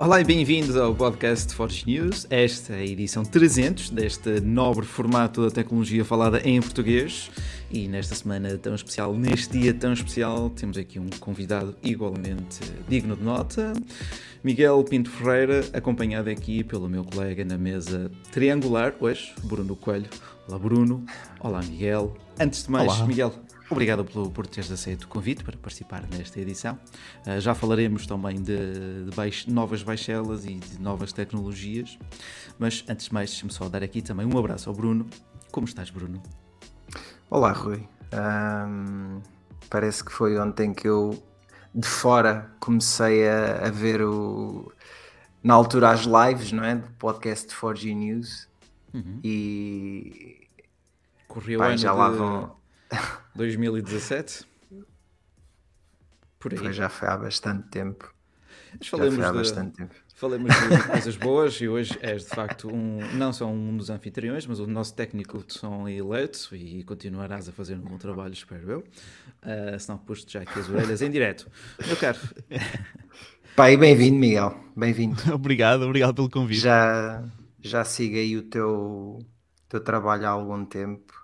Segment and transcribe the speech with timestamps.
[0.00, 2.26] Olá e bem-vindos ao podcast Forge News.
[2.30, 7.30] Esta é a edição 300 deste nobre formato da tecnologia falada em português.
[7.70, 13.14] E nesta semana tão especial, neste dia tão especial, temos aqui um convidado igualmente digno
[13.14, 13.74] de nota.
[14.42, 20.08] Miguel Pinto Ferreira, acompanhado aqui pelo meu colega na mesa triangular, hoje, Bruno Coelho.
[20.48, 21.04] Olá, Bruno.
[21.40, 22.16] Olá, Miguel.
[22.40, 23.06] Antes de mais, Olá.
[23.06, 23.34] Miguel,
[23.70, 26.76] Obrigado por, por teres aceito o convite para participar nesta edição.
[27.24, 31.96] Uh, já falaremos também de, de baix, novas baixelas e de novas tecnologias,
[32.58, 35.06] mas antes de mais, deixe-me só dar aqui também um abraço ao Bruno.
[35.52, 36.20] Como estás, Bruno?
[37.30, 37.88] Olá, Rui.
[38.12, 39.20] Um,
[39.70, 41.22] parece que foi ontem que eu,
[41.72, 44.72] de fora, comecei a, a ver o.
[45.44, 46.74] Na altura, as lives, não é?
[46.74, 48.48] Do podcast de 4G News.
[48.92, 49.20] Uhum.
[49.22, 50.48] E.
[51.28, 51.98] Correu Pai, já de...
[51.98, 52.59] lá vão
[53.34, 54.48] 2017?
[56.38, 56.72] Por aí.
[56.72, 58.14] já foi há bastante tempo.
[58.78, 59.94] Mas falemos já foi há de, bastante tempo.
[60.14, 64.46] Falemos de coisas boas e hoje és de facto um, não só um dos anfitriões,
[64.46, 68.70] mas o nosso técnico de som eleito e continuarás a fazer um bom trabalho, espero
[68.70, 68.78] eu.
[68.80, 71.50] Uh, se não puxo já aqui as orelhas em direto.
[71.86, 72.18] Meu caro.
[73.56, 74.58] Pai, bem-vindo, Miguel.
[74.74, 75.16] Bem-vindo.
[75.34, 76.60] obrigado, obrigado pelo convite.
[76.60, 77.22] Já,
[77.60, 79.18] já sigo aí o teu,
[79.68, 81.19] teu trabalho há algum tempo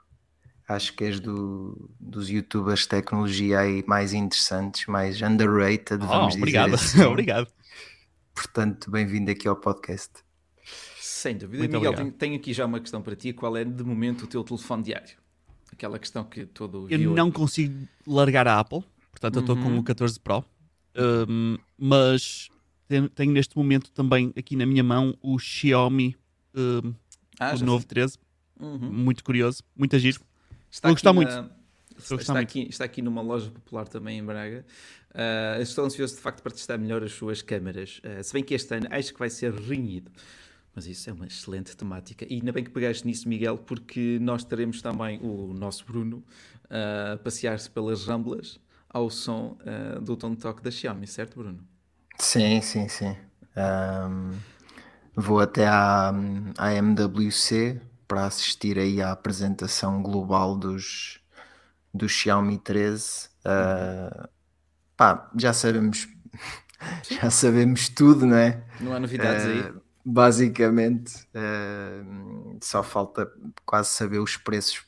[0.69, 6.35] acho que és do, dos youtubers de tecnologia aí mais interessantes, mais underrated, oh, vamos
[6.35, 6.71] obrigado.
[6.73, 7.03] dizer assim.
[7.07, 7.49] obrigado.
[8.35, 10.13] Portanto, bem-vindo aqui ao podcast.
[11.01, 11.59] Sem dúvida.
[11.59, 13.33] Muito Miguel, tenho, tenho, aqui já uma questão para ti.
[13.33, 15.17] Qual é, de momento, o teu telefone diário?
[15.73, 19.41] Aquela questão que todo Eu não consigo largar a Apple, portanto, uhum.
[19.41, 20.45] eu estou com o 14 Pro,
[21.29, 22.49] um, mas
[22.89, 26.17] tenho, tenho, neste momento também aqui na minha mão o Xiaomi
[26.55, 26.95] um,
[27.39, 27.89] ah, o novo sei.
[27.89, 28.19] 13.
[28.59, 28.79] Uhum.
[28.93, 30.21] Muito curioso, muito giro.
[30.71, 31.15] Está Vou gostar na...
[31.15, 31.57] muito.
[31.99, 34.65] Está, está, aqui, está aqui numa loja popular também em Braga.
[35.11, 38.01] Uh, estou ansioso de facto para testar melhor as suas câmaras.
[38.05, 40.11] Uh, se bem que este ano acho que vai ser renhido.
[40.75, 42.27] Mas isso é uma excelente temática.
[42.29, 46.19] E ainda bem que pegaste nisso, Miguel, porque nós teremos também o nosso Bruno
[46.65, 48.61] uh, a passear-se pelas ramblas
[48.91, 51.61] ao som uh, do Tom Talk da Xiaomi, certo, Bruno?
[52.19, 53.17] Sim, sim, sim.
[53.57, 54.39] Um,
[55.15, 56.13] vou até à,
[56.59, 61.21] à MWC para assistir aí à apresentação global dos,
[61.93, 63.27] do Xiaomi 13.
[63.27, 64.29] Uh, ah,
[64.97, 66.09] pá, já sabemos
[67.11, 68.63] já sabemos tudo, não é?
[68.81, 69.75] Não há novidades uh, aí.
[70.05, 73.31] Basicamente, uh, só falta
[73.65, 74.85] quase saber os preços,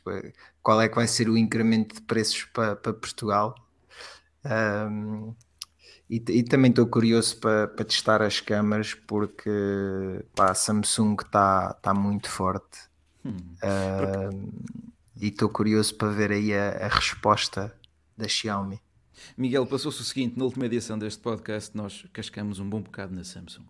[0.63, 3.55] qual é que vai ser o incremento de preços para, para Portugal.
[6.09, 9.51] E, e, também estou curioso para, para testar as câmaras porque
[10.35, 12.88] pá, a Samsung está tá muito forte
[13.29, 14.53] Uh,
[15.21, 17.75] e estou curioso para ver aí a, a, resposta
[18.17, 18.81] da Xiaomi.
[19.37, 23.25] Miguel, passou-se o seguinte: na última edição deste podcast, nós cascamos um bom bocado na
[23.25, 23.65] Samsung.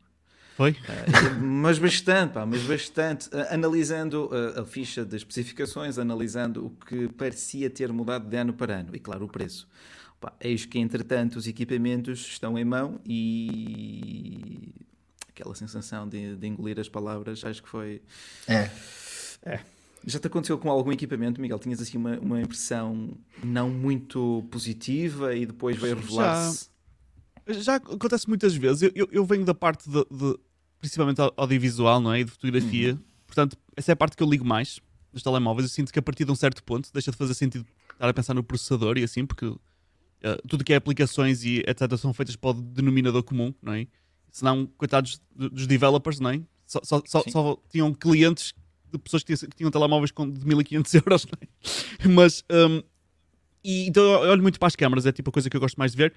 [0.56, 0.72] Foi?
[0.72, 3.28] Uh, mas bastante, pá, mas bastante.
[3.28, 8.80] Uh, analisando a ficha de especificações, analisando o que parecia ter mudado de ano para
[8.80, 8.90] ano.
[8.94, 9.68] E claro, o preço.
[10.20, 14.74] Pá, eis que, entretanto, os equipamentos estão em mão e
[15.28, 18.02] aquela sensação de, de engolir as palavras, acho que foi.
[18.48, 18.68] É
[19.42, 19.60] é.
[20.06, 21.58] Já te aconteceu com algum equipamento, Miguel?
[21.58, 23.10] Tinhas assim uma, uma impressão
[23.42, 26.70] não muito positiva e depois veio revelar-se?
[27.46, 28.82] Já, já, acontece muitas vezes.
[28.82, 30.38] Eu, eu, eu venho da parte de, de
[30.78, 32.20] principalmente audiovisual, não é?
[32.20, 32.92] E de fotografia.
[32.92, 33.00] Uhum.
[33.26, 34.80] Portanto, essa é a parte que eu ligo mais
[35.12, 35.68] nos telemóveis.
[35.68, 38.14] Eu sinto que a partir de um certo ponto deixa de fazer sentido estar a
[38.14, 39.58] pensar no processador e assim, porque uh,
[40.46, 41.96] tudo que é aplicações e etc.
[41.98, 43.86] são feitas para o denominador comum, não é?
[44.30, 46.40] Senão, coitados dos developers, não é?
[46.64, 48.54] Só, só, só, só tinham clientes
[48.90, 51.26] de pessoas que tinham, que tinham telemóveis com, de 1500 euros.
[51.40, 52.08] É?
[52.08, 52.82] Mas, um,
[53.62, 55.76] e, então eu olho muito para as câmaras, é tipo a coisa que eu gosto
[55.76, 56.14] mais de ver.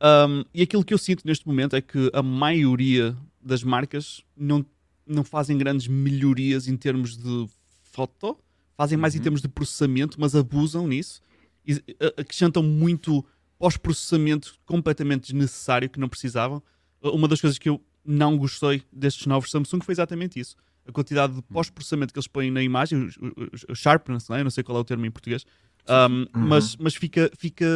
[0.00, 4.64] Um, e aquilo que eu sinto neste momento é que a maioria das marcas não,
[5.06, 7.46] não fazem grandes melhorias em termos de
[7.82, 8.36] foto,
[8.76, 9.20] fazem mais uhum.
[9.20, 11.22] em termos de processamento, mas abusam nisso
[11.66, 11.82] e
[12.16, 13.24] acrescentam muito
[13.58, 16.60] pós-processamento completamente desnecessário que não precisavam.
[17.00, 20.56] Uma das coisas que eu não gostei destes novos Samsung foi exatamente isso
[20.86, 21.44] a quantidade de hum.
[21.52, 24.44] pós-processamento que eles põem na imagem, o, o, o sharpness, não, é?
[24.44, 25.44] não sei qual é o termo em português,
[25.88, 26.26] um, uhum.
[26.34, 27.66] mas, mas fica, fica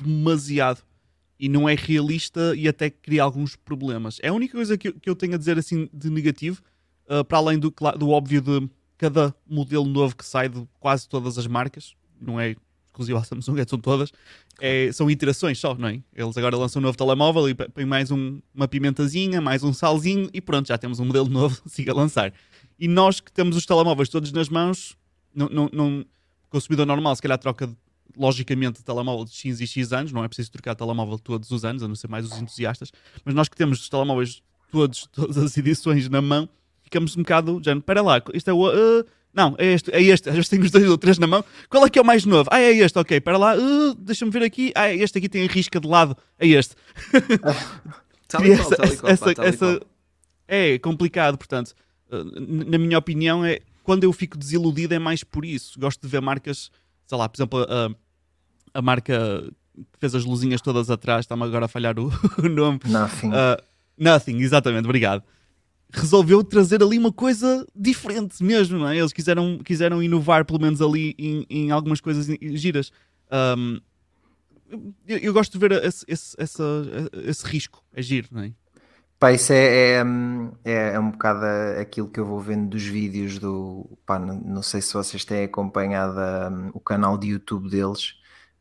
[0.00, 0.82] demasiado
[1.38, 4.18] e não é realista e até cria alguns problemas.
[4.22, 6.60] É a única coisa que, que eu tenho a dizer assim de negativo,
[7.08, 11.38] uh, para além do, do óbvio de cada modelo novo que sai de quase todas
[11.38, 12.56] as marcas, não é
[12.98, 14.12] exclusivo à Samsung, é, são todas,
[14.60, 16.00] é, são iterações só, não é?
[16.14, 20.28] Eles agora lançam um novo telemóvel e põem mais um, uma pimentazinha, mais um salzinho
[20.32, 22.32] e pronto, já temos um modelo novo, siga a lançar.
[22.78, 24.96] E nós que temos os telemóveis todos nas mãos,
[25.34, 26.04] não, não,
[26.50, 27.70] consumidor normal, se calhar troca
[28.16, 31.64] logicamente de telemóvel de X e X anos, não é preciso trocar telemóvel todos os
[31.64, 32.90] anos, a não ser mais os entusiastas,
[33.24, 34.42] mas nós que temos os telemóveis
[34.72, 36.48] todos, todas as edições na mão,
[36.82, 38.68] ficamos um bocado, já, espera lá, isto é o.
[38.68, 40.28] Uh, não, é este, é este.
[40.28, 41.44] Às vezes tenho os dois ou três na mão.
[41.68, 42.48] Qual é que é o mais novo?
[42.52, 44.72] Ah, é este, ok, espera lá, uh, deixa-me ver aqui.
[44.74, 46.74] Ah, este aqui tem a risca de lado, é este.
[48.28, 49.80] tal e qual, tal e qual, essa, pá, essa,
[50.46, 51.74] é complicado, portanto,
[52.10, 52.24] uh,
[52.70, 55.78] na minha opinião, é quando eu fico desiludido é mais por isso.
[55.78, 56.70] Gosto de ver marcas,
[57.06, 57.90] sei lá, por exemplo, a,
[58.78, 59.44] a marca
[59.92, 62.10] que fez as luzinhas todas atrás, está-me agora a falhar o,
[62.42, 62.80] o nome.
[62.84, 63.28] Nothing.
[63.28, 63.62] Uh,
[63.96, 65.22] nothing, exatamente, obrigado.
[65.90, 68.96] Resolveu trazer ali uma coisa diferente mesmo, não é?
[68.96, 72.92] Eles quiseram, quiseram inovar, pelo menos ali, em, em algumas coisas giras.
[73.30, 73.80] Um,
[75.06, 76.36] eu, eu gosto de ver esse, esse,
[77.24, 78.52] esse risco, é giro, não é?
[79.18, 80.04] Pá, isso é, é,
[80.64, 81.44] é, é um bocado
[81.80, 83.98] aquilo que eu vou vendo dos vídeos do.
[84.06, 86.20] Pá, não, não sei se vocês têm acompanhado
[86.54, 88.14] um, o canal de YouTube deles.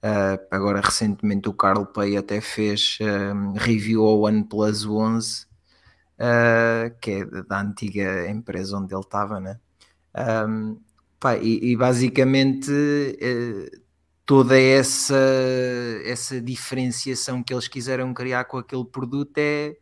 [0.03, 5.46] Uh, agora, recentemente, o Carl Pay até fez um, review ao OnePlus 11,
[6.19, 9.59] uh, que é da antiga empresa onde ele estava, né?
[10.47, 10.79] Um,
[11.19, 13.81] pá, e, e, basicamente uh,
[14.25, 15.15] toda essa,
[16.05, 19.77] essa diferenciação que eles quiseram criar com aquele produto é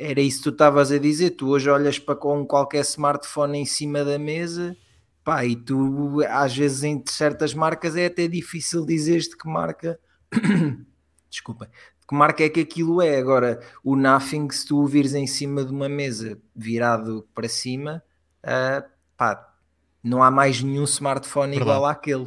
[0.00, 1.30] era isso que tu estavas a dizer.
[1.30, 4.74] Tu hoje olhas para com qualquer smartphone em cima da mesa,
[5.22, 10.00] pá, e tu às vezes em certas marcas é até difícil dizeres de que marca.
[11.28, 13.18] Desculpa, de que marca é que aquilo é.
[13.18, 18.02] Agora, o Nothing, se tu o vires em cima de uma mesa virado para cima,
[18.44, 18.84] uh,
[19.16, 19.54] pá,
[20.02, 21.70] não há mais nenhum smartphone Verdade.
[21.70, 22.26] igual àquele.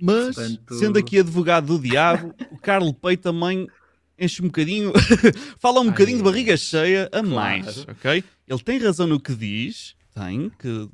[0.00, 3.68] Mas, Portanto- sendo aqui advogado do diabo, o Carlo Pay também
[4.18, 4.90] enche um bocadinho,
[5.60, 7.30] fala um Ai, bocadinho de barriga cheia a claro.
[7.30, 8.24] mais, ok?
[8.48, 10.88] Ele tem razão no que diz, tem, que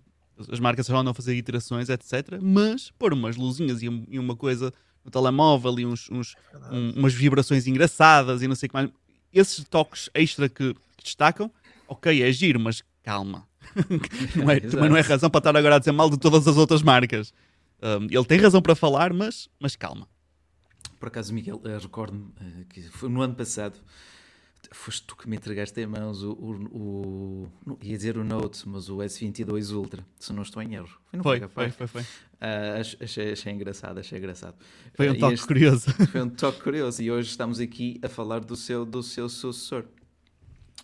[0.51, 2.41] as marcas só andam a fazer iterações, etc.
[2.43, 4.73] Mas pôr umas luzinhas e uma coisa
[5.05, 6.35] no telemóvel e uns, uns-
[6.71, 8.91] um- umas vibrações engraçadas e não sei o que mais.
[9.33, 11.51] Esses toques extra que, que destacam,
[11.87, 13.47] ok, é giro, mas calma.
[14.37, 16.57] não é, também não é razão para estar agora a dizer mal de todas as
[16.57, 17.33] outras marcas.
[17.83, 20.09] Um, ele tem razão para falar, mas, mas calma.
[20.99, 23.77] Por acaso, Miguel, eh, recordo-me eh, que foi no ano passado,
[24.71, 28.89] foste tu que me entregaste em mãos o, o, o- ia dizer o Note, mas
[28.89, 30.89] o S22 Ultra, se não estou em erro.
[31.23, 31.73] Foi, foi, Pega.
[31.73, 32.03] foi, foi.
[32.41, 34.55] Ah, ach- achei, achei engraçado, achei engraçado.
[34.95, 35.91] Foi Ah, um e toque este- curioso.
[36.13, 39.85] Foi um toque curioso e hoje estamos aqui a falar do seu, do seu sucessor.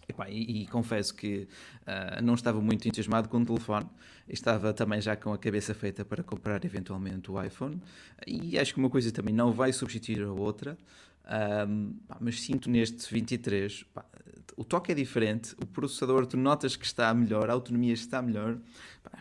[0.08, 1.48] Epá, e, e confesso que
[1.86, 3.86] ah, não estava muito entusiasmado com o telefone,
[4.28, 7.80] estava também já com a cabeça feita para comprar eventualmente o iPhone,
[8.26, 10.76] e acho que uma coisa também não vai substituir a outra,
[12.06, 14.04] pá, mas sinto neste 23, pá,
[14.56, 18.58] o toque é diferente, o processador tu notas que está melhor, a autonomia está melhor,
[19.02, 19.18] pá,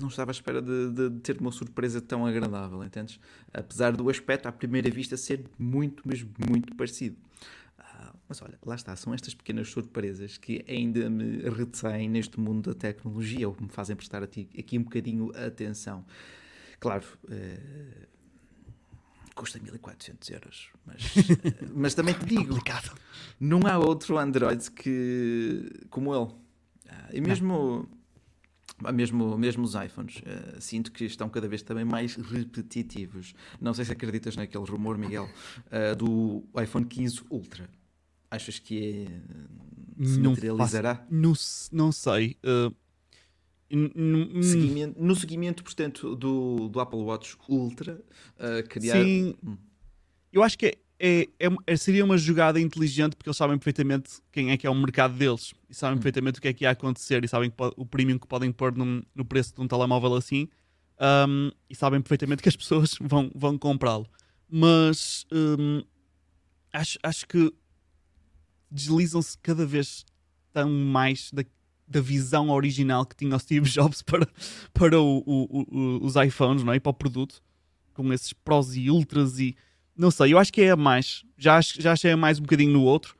[0.00, 3.20] não estava à espera de, de- de ter uma surpresa tão agradável, entendes?
[3.52, 7.16] Apesar do aspecto à primeira vista ser muito, mas muito parecido.
[7.78, 12.74] Ah, mas olha, lá está, são estas pequenas surpresas que ainda me retêm neste mundo
[12.74, 16.04] da tecnologia ou que me fazem prestar aqui um bocadinho atenção.
[16.80, 17.60] Claro, eh,
[19.34, 21.02] custa 1400 euros, mas,
[21.44, 22.58] eh, mas também te digo,
[23.40, 26.30] não há outro Android que, como ele.
[26.88, 27.88] Ah, e mesmo,
[28.84, 33.34] ah, mesmo, mesmo os iPhones, eh, sinto que estão cada vez também mais repetitivos.
[33.60, 35.28] Não sei se acreditas naquele rumor, Miguel,
[35.70, 37.68] ah, do iPhone 15 Ultra.
[38.30, 39.06] Achas que
[40.00, 40.96] é, se Não materializará?
[40.96, 41.32] faço- não,
[41.86, 42.36] não sei.
[42.44, 42.74] uh,
[44.42, 48.00] Seguimento- no seguimento, portanto, do, do Apple Watch Ultra,
[48.38, 49.02] ah, criar.
[49.04, 49.56] Sim, Hum.
[50.32, 54.10] eu acho que é, é- é- é- seria uma jogada inteligente porque eles sabem perfeitamente
[54.30, 55.98] quem é que é o mercado deles e sabem Hum.
[55.98, 58.52] perfeitamente o que é que ia acontecer e sabem que po- o premium que podem
[58.52, 60.48] pôr num- no preço de um telemóvel assim
[61.00, 64.06] um, e sabem perfeitamente que as pessoas vão, vão comprá-lo.
[64.48, 65.82] Mas um,
[66.72, 67.52] acho, acho que
[68.70, 70.04] deslizam-se cada vez
[70.52, 71.44] tão mais da,
[71.86, 74.26] da visão original que tinha o Steve Jobs para,
[74.72, 76.76] para o- o- o- os iPhones não é?
[76.76, 77.42] e para o produto,
[77.92, 79.54] com esses prós e ultras e
[79.96, 81.22] não sei, eu acho que é a mais.
[81.38, 83.14] Já, já achei a mais um bocadinho no outro.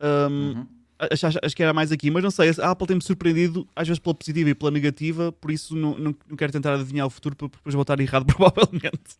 [0.00, 0.66] Um, Uhum.
[1.10, 2.50] acho, acho- que era mais aqui, mas não sei.
[2.60, 6.14] A Apple tem-me surpreendido, às vezes pela positiva e pela negativa, por isso não, não,
[6.28, 9.16] não quero tentar adivinhar o futuro para depois voltar errado, provavelmente.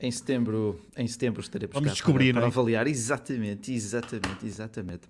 [0.00, 2.60] Em setembro, em setembro estaremos Vamos cá descobrir, para, não para é?
[2.60, 5.02] avaliar exatamente, exatamente, exatamente.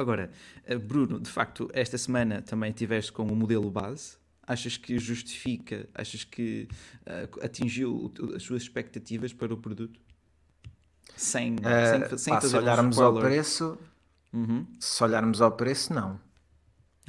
[0.00, 0.30] Agora,
[0.64, 4.18] eh, Bruno, de facto, esta semana também tiveste com o modelo base.
[4.46, 6.68] Achas que justifica, achas que
[7.06, 10.00] eh, atingiu as suas expectativas para o produto?
[11.16, 13.20] Sem, Uh, sem, sem pá, se fazer um olharmos ao spoiler.
[13.20, 13.78] preço,
[14.32, 14.66] Uhum.
[14.78, 16.20] se olharmos ao preço, não.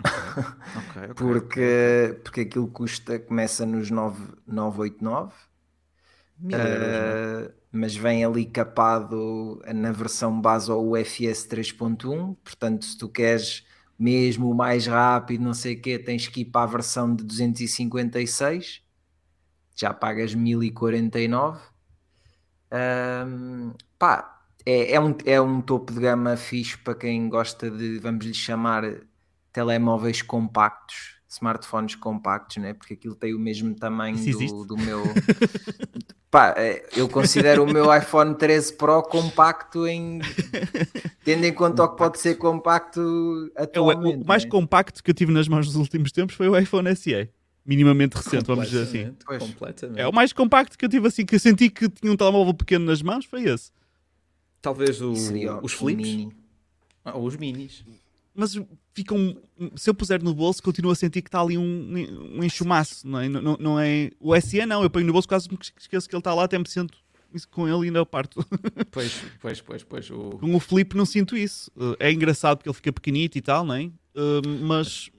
[0.03, 0.24] Ok,
[0.75, 1.07] ok.
[1.15, 5.33] Porque, porque aquilo custa, começa nos 9, 989,
[6.38, 7.21] Mil euros, não é?
[7.48, 12.36] uh, mas vem ali capado na versão base ao UFS 3.1.
[12.44, 13.66] Portanto, se tu queres
[13.98, 17.24] mesmo o mais rápido, não sei o quê, tens que ir para a versão de
[17.24, 18.82] 256,
[19.75, 21.62] já pagas 1049.
[22.74, 28.00] Um, pá, é, é, um, é um topo de gama fixe para quem gosta de,
[28.00, 28.84] vamos lhe chamar,
[29.54, 32.73] telemóveis compactos, smartphones compactos, né?
[32.73, 35.01] porque aquilo tem o mesmo tamanho do, do, meu.
[36.29, 40.19] Pá, é, eu considero o meu iPhone 13 Pro compacto em
[41.23, 44.19] tendo em conta o que pode ser compacto atualmente.
[44.19, 44.50] É, o, mais né?
[44.50, 47.29] compacto que eu tive nas mãos nos últimos tempos foi o iPhone SE.
[47.65, 49.15] Minimamente recente, vamos dizer assim.
[49.39, 50.01] Completamente.
[50.01, 52.53] É o mais compacto que eu tive assim, que eu senti que tinha um telemóvel
[52.53, 53.71] pequeno nas mãos, foi esse.
[54.61, 55.13] Talvez o,
[55.61, 56.05] os flips.
[56.05, 56.33] Mini.
[57.05, 57.85] Ah, ou os minis.
[58.33, 58.57] Mas
[58.93, 59.38] ficam.
[59.75, 63.19] Se eu puser no bolso, continuo a sentir que está ali um, um enxumaço, não
[63.19, 63.27] é?
[63.27, 64.09] Não, não, é?
[64.19, 66.57] O SE não, eu ponho no bolso quase me esqueço que ele está lá, até
[66.57, 66.97] me sinto
[67.50, 68.45] com ele e ainda parto.
[68.91, 70.09] Pois, pois, pois, pois.
[70.11, 70.31] O...
[70.31, 71.71] Com o flip não sinto isso.
[71.97, 73.85] É engraçado porque ele fica pequenito e tal, não é?
[73.85, 75.09] Uh, mas,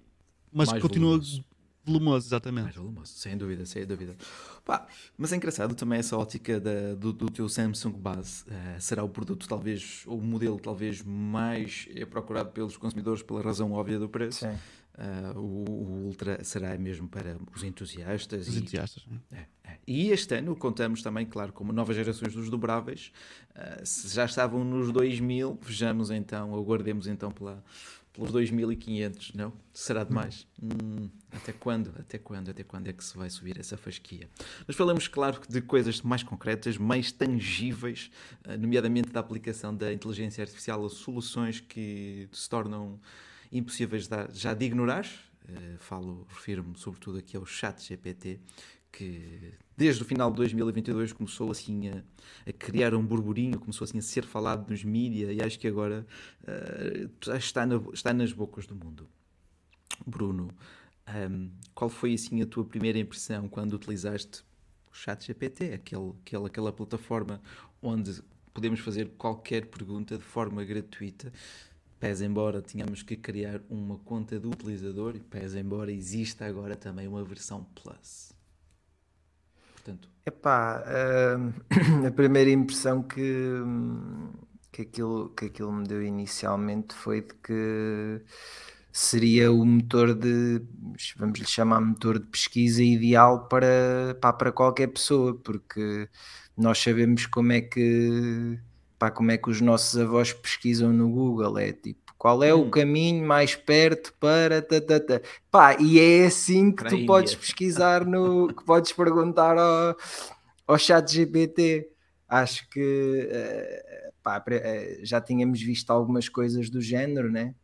[0.52, 1.42] mas continua volumoso.
[1.84, 2.64] Volumoso, exatamente.
[2.64, 4.16] Mais volumoso, sem dúvida, sem dúvida.
[4.64, 4.86] Pá,
[5.16, 8.44] mas é engraçado também essa ótica da, do, do teu Samsung base.
[8.44, 13.42] Uh, será o produto, talvez, ou o modelo, talvez, mais é procurado pelos consumidores pela
[13.42, 14.46] razão óbvia do preço.
[14.46, 18.46] Uh, o, o, Ultra será mesmo para os entusiastas.
[18.46, 19.04] Os e, entusiastas.
[19.32, 19.78] É, é.
[19.86, 23.10] E este ano contamos também, claro, como novas gerações dos dobráveis.
[23.56, 27.64] Uh, se já estavam nos 2000, vejamos então, aguardemos então pela
[28.12, 29.52] pelos 2500, não?
[29.72, 30.46] Será demais?
[30.62, 31.94] Hum, até quando?
[31.98, 32.50] Até quando?
[32.50, 34.28] Até quando é que se vai subir essa fasquia?
[34.66, 38.10] Mas falamos, claro, de coisas mais concretas, mais tangíveis,
[38.44, 43.00] eh, nomeadamente da aplicação da inteligência artificial a soluções que se tornam
[43.50, 45.06] impossíveis já de ignorar.
[45.44, 48.38] Uh, falo, refiro-me sobretudo aqui ao chat GPT,
[48.92, 52.02] que desde o final de 2022 começou assim a,
[52.46, 56.06] a, criar um burburinho, começou assim a ser falado nos mídias e acho que agora
[56.42, 59.08] uh, está, na, está nas bocas do mundo.
[60.06, 60.48] Bruno,
[61.08, 64.44] um, qual foi assim a tua primeira impressão quando utilizaste
[64.90, 67.40] o chat GPT, aquele, aquele, aquela plataforma
[67.80, 68.22] onde
[68.52, 71.32] podemos fazer qualquer pergunta de forma gratuita?
[71.98, 77.06] Pese embora tenhamos que criar uma conta de utilizador, e pese embora exista agora também
[77.06, 78.31] uma versão Plus.
[79.82, 80.08] Portanto...
[80.24, 83.20] Epá, uh, a primeira impressão que,
[84.70, 88.22] que, aquilo, que aquilo me deu inicialmente foi de que
[88.92, 90.62] seria o motor de,
[91.16, 96.08] vamos lhe chamar motor de pesquisa ideal para, pá, para qualquer pessoa, porque
[96.56, 98.58] nós sabemos como é que
[98.98, 102.60] pá, como é que os nossos avós pesquisam no Google, é tipo qual é hum.
[102.60, 104.62] o caminho mais perto para.
[104.62, 105.20] Tatata.
[105.50, 108.46] Pá, e é assim que para tu podes pesquisar no.
[108.46, 109.96] que podes perguntar ao,
[110.64, 111.90] ao chat GPT.
[112.28, 117.56] Acho que uh, pá, uh, já tínhamos visto algumas coisas do género, né?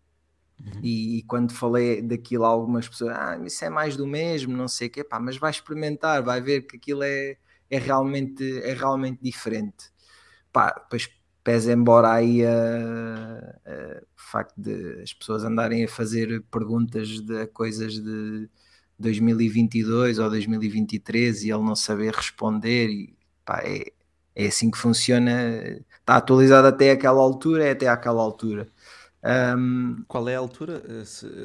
[0.61, 0.81] Uhum.
[0.83, 4.89] E, e, quando falei daquilo, algumas pessoas, ah, isso é mais do mesmo, não sei
[4.89, 7.37] o quê, pá, mas vai experimentar, vai ver que aquilo é,
[7.71, 9.93] é, realmente, é realmente diferente.
[10.53, 11.09] Pá, depois
[11.49, 12.51] pese embora aí a,
[13.65, 18.51] a, o facto de as pessoas andarem a fazer perguntas de coisas de
[18.99, 23.93] 2022 ou 2023 e ele não saber responder e pá, é,
[24.37, 28.69] é assim que funciona está atualizado até aquela altura é até aquela altura
[29.57, 30.83] um, qual é a altura?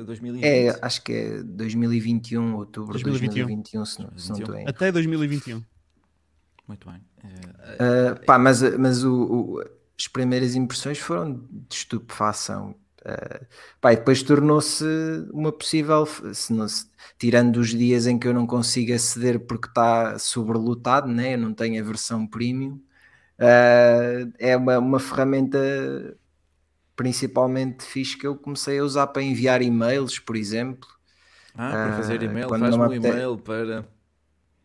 [0.06, 0.44] 2020?
[0.44, 5.64] É, acho que é 2021, outubro de 2021, se não, se não estou Até 2021.
[6.68, 7.02] Muito bem.
[7.24, 9.64] Uh, pá, mas, mas o, o
[9.98, 12.76] as primeiras impressões foram de estupefação.
[13.02, 13.46] Uh,
[13.82, 14.86] pá, depois tornou-se
[15.32, 16.86] uma possível, se não, se,
[17.20, 21.34] tirando os dias em que eu não consigo aceder porque está sobrelotado, né?
[21.34, 22.80] eu não tenho a versão premium,
[23.40, 25.60] uh, é uma, uma ferramenta
[26.96, 30.88] principalmente fixe que eu comecei a usar para enviar e-mails, por exemplo.
[31.56, 33.86] Ah, para fazer ah, e-mail, faz um e-mail para.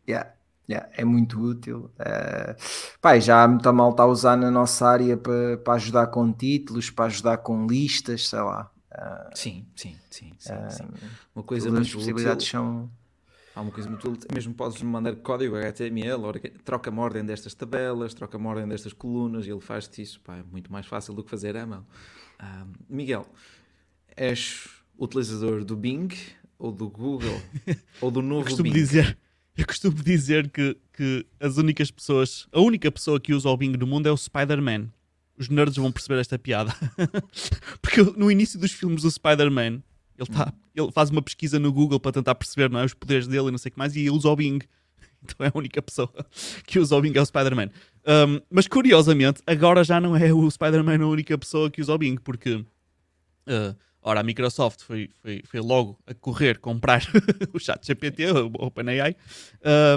[0.07, 0.31] Yeah.
[0.69, 1.91] Yeah, é muito útil.
[1.99, 2.55] Uh,
[3.01, 6.91] pá, já há muita malta a usar na nossa área para, para ajudar com títulos,
[6.91, 8.71] para ajudar com listas, sei lá.
[8.91, 10.87] Uh, sim, sim, sim, sim, uh, sim.
[11.33, 12.59] Uma coisa muito possibilidades útil.
[12.59, 12.91] são.
[13.55, 14.27] Há uma coisa muito útil.
[14.31, 16.21] Mesmo podes mandar código HTML,
[16.63, 20.21] troca-me ordem destas tabelas, troca-me ordem destas colunas, e ele faz-te isso.
[20.21, 21.83] Pá, é muito mais fácil do que fazer à mão.
[22.87, 23.25] Miguel,
[24.15, 26.09] és utilizador do Bing
[26.59, 27.41] ou do Google
[27.99, 28.71] ou do novo Bing?
[28.71, 29.17] dizer
[29.59, 33.75] eu costumo dizer que, que as únicas pessoas, a única pessoa que usa o Bing
[33.75, 34.87] no mundo é o Spider-Man.
[35.37, 36.73] Os nerds vão perceber esta piada.
[37.81, 39.81] Porque no início dos filmes do Spider-Man,
[40.17, 43.27] ele, tá, ele faz uma pesquisa no Google para tentar perceber não é, os poderes
[43.27, 44.59] dele e não sei o que mais, e ele usa o Bing.
[45.21, 46.09] Então é a única pessoa
[46.65, 47.69] que usa o Bing é o Spider-Man.
[48.07, 51.97] Um, mas curiosamente, agora já não é o Spider-Man a única pessoa que usa o
[51.97, 57.01] Bing, porque uh, Ora, a Microsoft foi, foi, foi logo a correr comprar
[57.53, 59.15] o chat GPT, o OpenAI,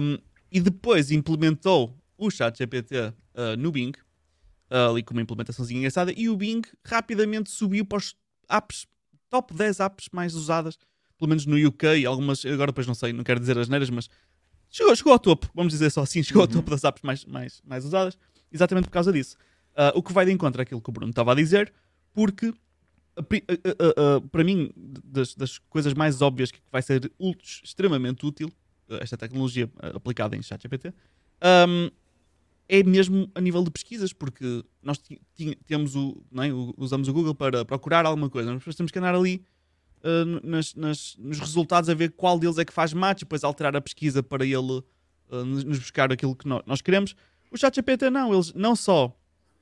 [0.00, 0.18] um,
[0.50, 3.12] e depois implementou o chat GPT uh,
[3.56, 3.92] no Bing,
[4.71, 8.16] uh, ali com uma implementaçãozinha engraçada, e o Bing rapidamente subiu para os
[8.50, 8.87] apps,
[9.30, 10.76] top 10 apps mais usadas,
[11.16, 14.11] pelo menos no UK, algumas, agora depois não sei, não quero dizer as neiras, mas
[14.68, 16.49] chegou, chegou ao topo, vamos dizer só assim, chegou uhum.
[16.49, 18.18] ao topo das apps mais, mais, mais usadas,
[18.50, 19.37] exatamente por causa disso.
[19.75, 21.73] Uh, o que vai de encontro àquilo que o Bruno estava a dizer,
[22.12, 22.52] porque
[24.31, 27.11] para mim, das, das, coisas mais óbvias que vai ser
[27.62, 28.50] extremamente útil,
[29.00, 30.92] esta tecnologia aplicada em ChatGPT,
[31.69, 31.90] um,
[32.69, 34.99] é mesmo a nível de pesquisas, porque nós
[35.66, 36.52] temos o, é?
[36.76, 39.45] usamos o Google para procurar alguma coisa, mas depois temos que andar ali
[40.02, 43.76] uh, nas, nas, nos resultados a ver qual deles é que faz match depois alterar
[43.76, 44.83] a pesquisa para ele
[45.31, 47.14] uh, nos buscar aquilo que nós queremos.
[47.50, 49.14] O ChatGPT não, eles não só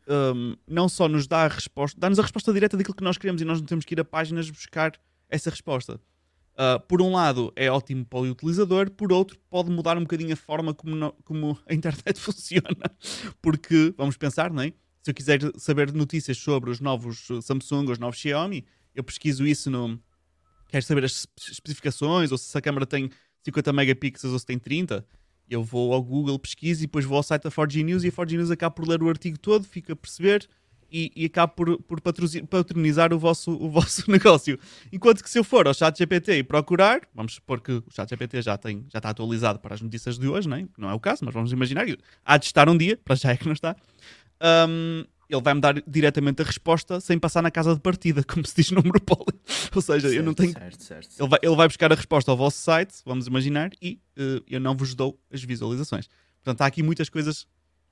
[0.09, 3.40] um, não só nos dá a resposta, dá-nos a resposta direta daquilo que nós queremos
[3.40, 4.92] e nós não temos que ir a páginas buscar
[5.28, 6.00] essa resposta.
[6.54, 10.33] Uh, por um lado, é ótimo para o utilizador, por outro, pode mudar um bocadinho
[10.33, 12.90] a forma como, no, como a internet funciona.
[13.40, 14.73] Porque, vamos pensar, não é?
[15.02, 19.71] Se eu quiser saber notícias sobre os novos Samsung, os novos Xiaomi, eu pesquiso isso
[19.71, 19.99] no.
[20.69, 23.11] Quero saber as especificações, ou se a câmera tem
[23.42, 25.04] 50 megapixels ou se tem 30
[25.50, 28.12] eu vou ao Google, pesquiso e depois vou ao site da 4G News e a
[28.12, 30.49] 4G News acaba por ler o artigo todo, fica a perceber
[30.92, 34.59] e, e acaba por, por patronizar o vosso, o vosso negócio.
[34.92, 38.09] Enquanto que se eu for ao chat GPT e procurar, vamos supor que o chat
[38.09, 40.66] GPT já, tem, já está atualizado para as notícias de hoje, não é?
[40.78, 41.87] não é o caso, mas vamos imaginar
[42.25, 43.76] há de estar um dia, para já é que não está.
[44.69, 48.56] Um, ele vai-me dar diretamente a resposta sem passar na casa de partida, como se
[48.56, 49.38] diz no Monopoly.
[49.75, 50.52] Ou seja, certo, eu não tenho.
[50.52, 51.08] Certo, certo.
[51.18, 54.60] Ele, vai, ele vai buscar a resposta ao vosso site, vamos imaginar, e uh, eu
[54.60, 56.08] não vos dou as visualizações.
[56.43, 57.43] Portanto, há aqui muitas coisas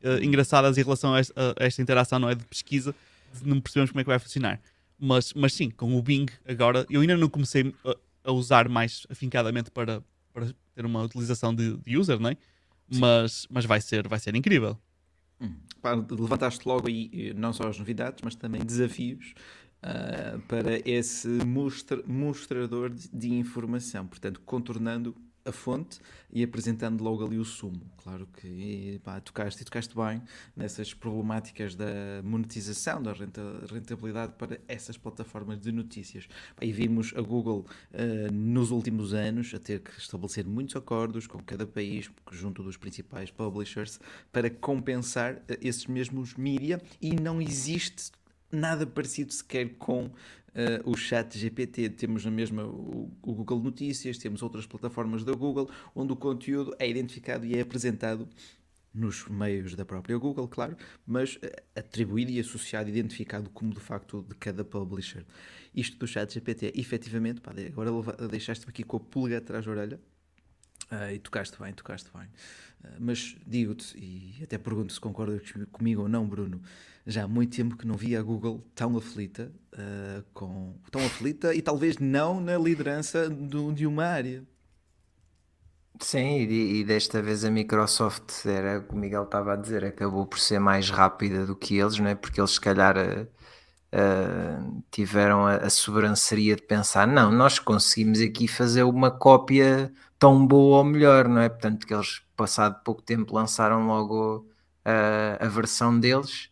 [0.03, 2.35] uh, engraçadas em relação a esta, a esta, interação, não é?
[2.35, 2.94] De pesquisa,
[3.42, 4.61] não percebemos como é que vai funcionar.
[4.98, 9.07] Mas, mas sim, com o Bing agora, eu ainda não comecei a, a usar mais
[9.09, 12.37] afincadamente para, para ter uma utilização de, de user, não é?
[12.90, 14.77] Mas, mas vai, ser, vai ser incrível.
[15.40, 15.55] Hum.
[16.11, 19.35] levantaste logo aí eh, não só as novidades, mas também desafios
[19.83, 25.14] uh, para esse mostra, mostrador de, de, informação, portanto, contornando
[25.49, 25.99] a fonte
[26.31, 27.81] e apresentando logo ali o sumo.
[28.03, 30.23] Claro que pá, tocaste e tocaste bem
[30.57, 36.29] nessas problemáticas da monetização, da rentabilidade para essas plataformas de notícias.
[36.61, 41.39] E vimos a Google uh, nos últimos anos a ter que estabelecer muitos acordos com
[41.39, 43.99] cada país, junto dos principais publishers,
[44.33, 48.13] para compensar uh, esses mesmos mídia e não existe
[48.51, 50.11] nada parecido sequer com
[50.59, 51.90] uh, o chat GPT.
[51.90, 56.75] Temos na mesma o, o, Google Notícias, temos outras plataformas da Google, onde o conteúdo
[56.79, 58.29] é identificado e é apresentado
[58.92, 61.40] nos meios da própria Google, claro, mas uh,
[61.77, 65.25] atribuído e associado, identificado como de facto de cada publisher.
[65.75, 70.01] Isto do chat GPT, efetivamente, pá, agora deixaste-me aqui com a pulga atrás da orelha,
[70.90, 72.25] Uh, e tocaste bem, tocaste bem.
[72.83, 76.62] Uh, mas digo-te, e até pergunto se concordas comigo ou não, Bruno,
[77.09, 81.55] já há muito tempo que não via a Google tão aflita, uh, com, tão aflita
[81.55, 84.44] e talvez não na liderança do, de uma área.
[86.01, 90.38] Sim, e, e, desta vez a Microsoft, era o Miguel estava a dizer, acabou por
[90.38, 92.14] ser mais rápida do que eles, não é?
[92.14, 92.94] porque eles se calhar
[94.90, 100.79] tiveram a, a sobranceria de pensar, não, nós conseguimos aqui fazer uma cópia tão boa
[100.79, 101.49] ou melhor, não é?
[101.49, 104.47] Portanto, que eles, passado pouco tempo, lançaram logo
[104.87, 106.51] uh, a versão deles,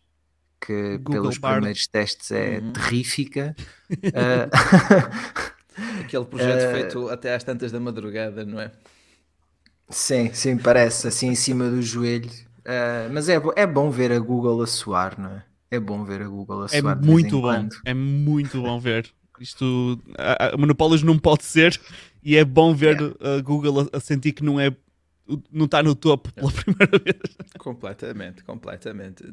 [0.59, 1.57] que Google pelos Bard.
[1.57, 2.73] primeiros testes é uhum.
[2.73, 3.55] terrífica.
[3.91, 5.57] uh,
[6.01, 8.71] Aquele projeto uh, feito até às tantas da madrugada, não é?
[9.89, 12.29] Sim, sim, parece assim em cima do joelho.
[12.59, 15.43] Uh, mas é, é bom ver a Google a suar, não é?
[15.69, 16.97] É bom ver a Google a é suar.
[16.97, 19.09] É muito bom, é muito bom ver.
[19.39, 21.79] Isto, a, a Monopólios não pode ser
[22.23, 23.37] e é bom ver yeah.
[23.37, 24.75] a Google a, a, sentir que não é
[25.51, 27.37] não está no topo pela primeira vez.
[27.57, 29.23] Completamente, completamente.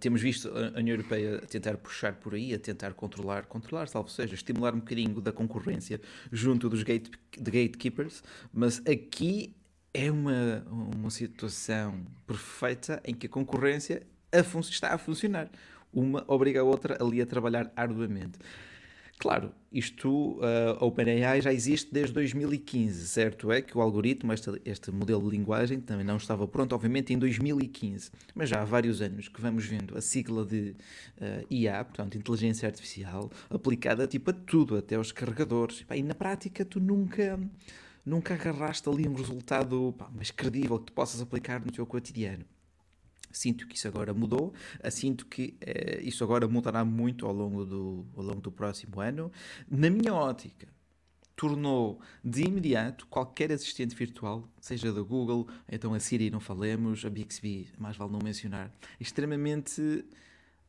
[0.00, 4.08] Temos visto a União Europeia a tentar puxar por aí, a tentar controlar, controlar, salvo
[4.08, 6.00] seja, estimular um bocadinho da concorrência
[6.32, 9.54] junto dos gate, de gatekeepers, mas aqui
[9.92, 15.48] é uma, uma situação perfeita em que a concorrência a está a funcionar.
[15.92, 18.38] Uma obriga a outra ali a trabalhar arduamente.
[19.18, 23.50] Claro, isto, uh, OpenAI já existe desde 2015, certo?
[23.50, 27.18] É que o algoritmo, este, este modelo de linguagem, também não estava pronto, obviamente, em
[27.18, 30.76] 2015, mas já há vários anos que vamos vendo a sigla de
[31.20, 35.86] uh, IA, portanto, inteligência artificial, aplicada tipo a tudo, até aos carregadores.
[35.90, 37.40] E, na prática, tu nunca,
[38.04, 42.44] nunca agarraste ali um resultado pá, mais credível que tu possas aplicar no teu cotidiano.
[43.34, 44.54] Sinto que isso agora mudou,
[44.90, 49.30] sinto que eh, isso agora mudará muito ao longo, do, ao longo do próximo ano.
[49.68, 50.68] Na minha ótica,
[51.36, 57.10] tornou de imediato qualquer assistente virtual, seja da Google, então a Siri não falemos, a
[57.10, 60.04] Bixby, mais vale não mencionar, extremamente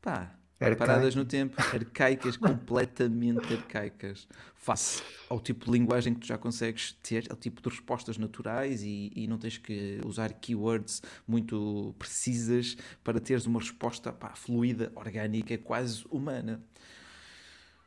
[0.01, 6.38] pá, paradas no tempo, arcaicas, completamente arcaicas, face ao tipo de linguagem que tu já
[6.38, 11.94] consegues ter, ao tipo de respostas naturais e, e não tens que usar keywords muito
[12.00, 16.63] precisas para teres uma resposta pá, fluida, orgânica, quase humana.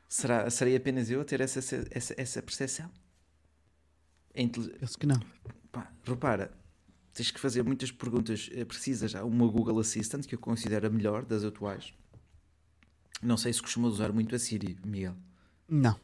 [0.09, 2.91] Será, serei apenas eu a ter essa, essa, essa percepção?
[4.35, 5.21] Penso que não.
[5.73, 6.51] Pá, repara,
[7.13, 10.91] tens que fazer muitas perguntas eh, precisas a uma Google Assistant, que eu considero a
[10.91, 11.93] melhor das atuais.
[13.23, 15.15] Não sei se costumas usar muito a Siri, Miguel.
[15.69, 15.99] Não.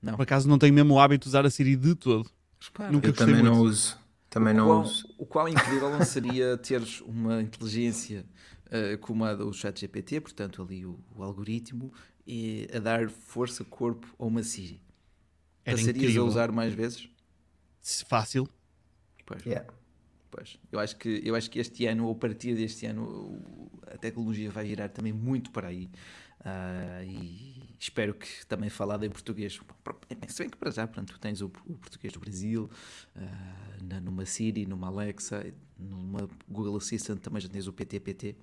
[0.00, 0.16] Não.
[0.16, 2.30] Por acaso não tenho mesmo o hábito de usar a Siri de todo.
[2.60, 3.46] Repara, Nunca eu também muito.
[3.54, 3.98] não uso.
[4.30, 5.14] Também o não qual, uso.
[5.18, 8.24] O qual incrível não seria teres uma inteligência
[8.66, 11.92] uh, como a do ChatGPT, portanto ali o, o algoritmo,
[12.26, 14.80] e a dar força, corpo a uma Siri.
[15.64, 16.24] Era Passarias incrível.
[16.24, 17.08] a usar mais vezes?
[18.08, 18.48] Fácil.
[19.24, 19.44] Pois.
[19.44, 19.66] Yeah.
[20.70, 23.40] Eu acho, que, eu acho que este ano, ou a partir deste ano,
[23.86, 25.90] a tecnologia vai virar também muito para aí.
[26.40, 29.58] Uh, e espero que também falado em português.
[30.28, 32.70] Se bem que para já, pronto, tens o, o português do Brasil,
[33.16, 35.44] uh, numa Siri, numa Alexa,
[35.78, 38.36] numa Google Assistant também já tens o PTPT.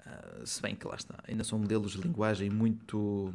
[0.00, 3.34] Uh, se bem que lá está, ainda são modelos de linguagem muito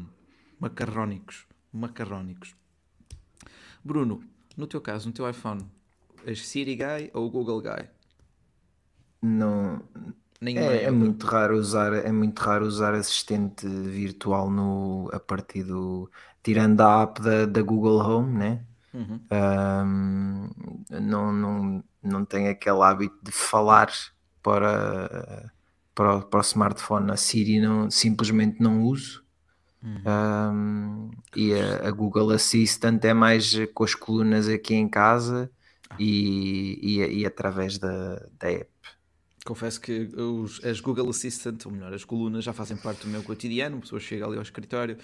[0.60, 1.46] macarrónicos.
[1.74, 2.56] Macarrónicos.
[3.84, 4.24] Bruno,
[4.56, 5.66] no teu caso, no teu iPhone,
[6.26, 7.95] és Siri Guy ou Google Guy?
[9.22, 9.82] Não.
[10.42, 16.10] é, é muito raro usar é muito raro usar assistente virtual no a partir do
[16.44, 19.20] tirando a app da, da Google Home né uhum.
[19.32, 20.50] um,
[21.02, 23.90] não, não, não tenho aquele hábito de falar
[24.44, 25.52] para
[25.96, 27.10] para, para o smartphone.
[27.10, 29.24] A Siri não, simplesmente não uso.
[29.82, 30.02] Uhum.
[30.06, 35.50] Um, e a, a, Google Assistant é mais com as colunas aqui em casa
[35.90, 35.96] ah.
[36.00, 38.70] e, e, e, através da, da app.
[39.46, 43.22] Confesso que os, as Google Assistant, ou melhor, as colunas já fazem parte do meu
[43.22, 43.78] cotidiano.
[43.78, 44.98] A pessoa chega ali ao escritório,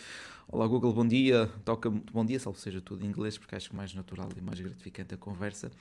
[0.48, 1.48] Olá Google, bom dia.
[1.64, 5.14] Toca bom dia, salvo seja tudo em inglês, porque acho mais natural e mais gratificante
[5.14, 5.72] a conversa.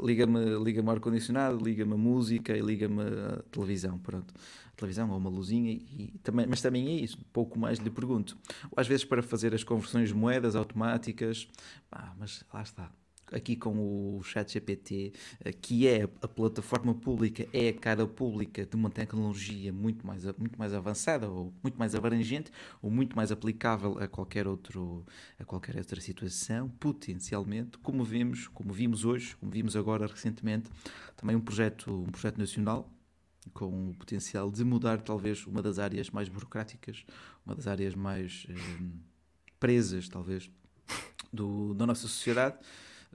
[0.00, 3.04] Liga-me liga ar-condicionado, liga-me a música e liga-me
[3.52, 3.96] televisão.
[3.98, 4.34] Pronto,
[4.66, 7.16] a televisão ou uma luzinha, e, também, mas também é isso.
[7.32, 8.36] Pouco mais lhe pergunto.
[8.64, 11.48] Ou às vezes para fazer as conversões de moedas automáticas,
[11.92, 12.90] ah, mas lá está
[13.32, 15.12] aqui com o ChatGPT,
[15.44, 20.24] eh, que é a plataforma pública, é a cara pública de uma tecnologia muito mais,
[20.36, 22.50] muito mais avançada, ou muito mais abrangente,
[22.82, 25.04] ou muito mais aplicável a qualquer, outro,
[25.38, 30.70] a qualquer outra situação, potencialmente, como vimos, como vimos hoje, como vimos agora recentemente,
[31.16, 32.90] também um projeto, um projeto nacional
[33.52, 37.04] com o potencial de mudar talvez uma das áreas mais burocráticas,
[37.44, 38.54] uma das áreas mais eh,
[39.58, 40.50] presas, talvez,
[41.32, 42.56] do, da nossa sociedade,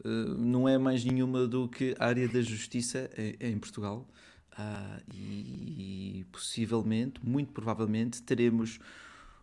[0.04, 4.08] não é mais nenhuma do que a área da justiça em, Portugal.
[4.54, 8.80] Uh, e, possivelmente, muito provavelmente, teremos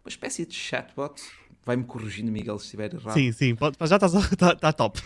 [0.04, 1.20] uma espécie de chatbot.
[1.64, 3.14] Vai-me corrigindo, Miguel, se estiver errado.
[3.14, 5.00] Sim, sim, pode, já está tá, tá top.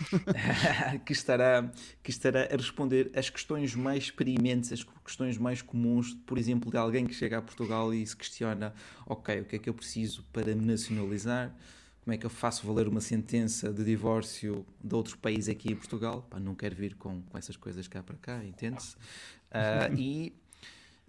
[1.05, 1.69] que, estará,
[2.01, 6.77] que estará a responder as questões mais experimentes, as questões mais comuns, por exemplo, de
[6.77, 8.73] alguém que chega a Portugal e se questiona:
[9.05, 11.53] ok, o que é que eu preciso para me nacionalizar?
[12.05, 15.75] Como é que eu faço valer uma sentença de divórcio de outro país aqui em
[15.75, 16.21] Portugal?
[16.29, 18.95] Pá, não quero vir com, com essas coisas cá para cá, entende-se?
[19.49, 20.35] Uh, e,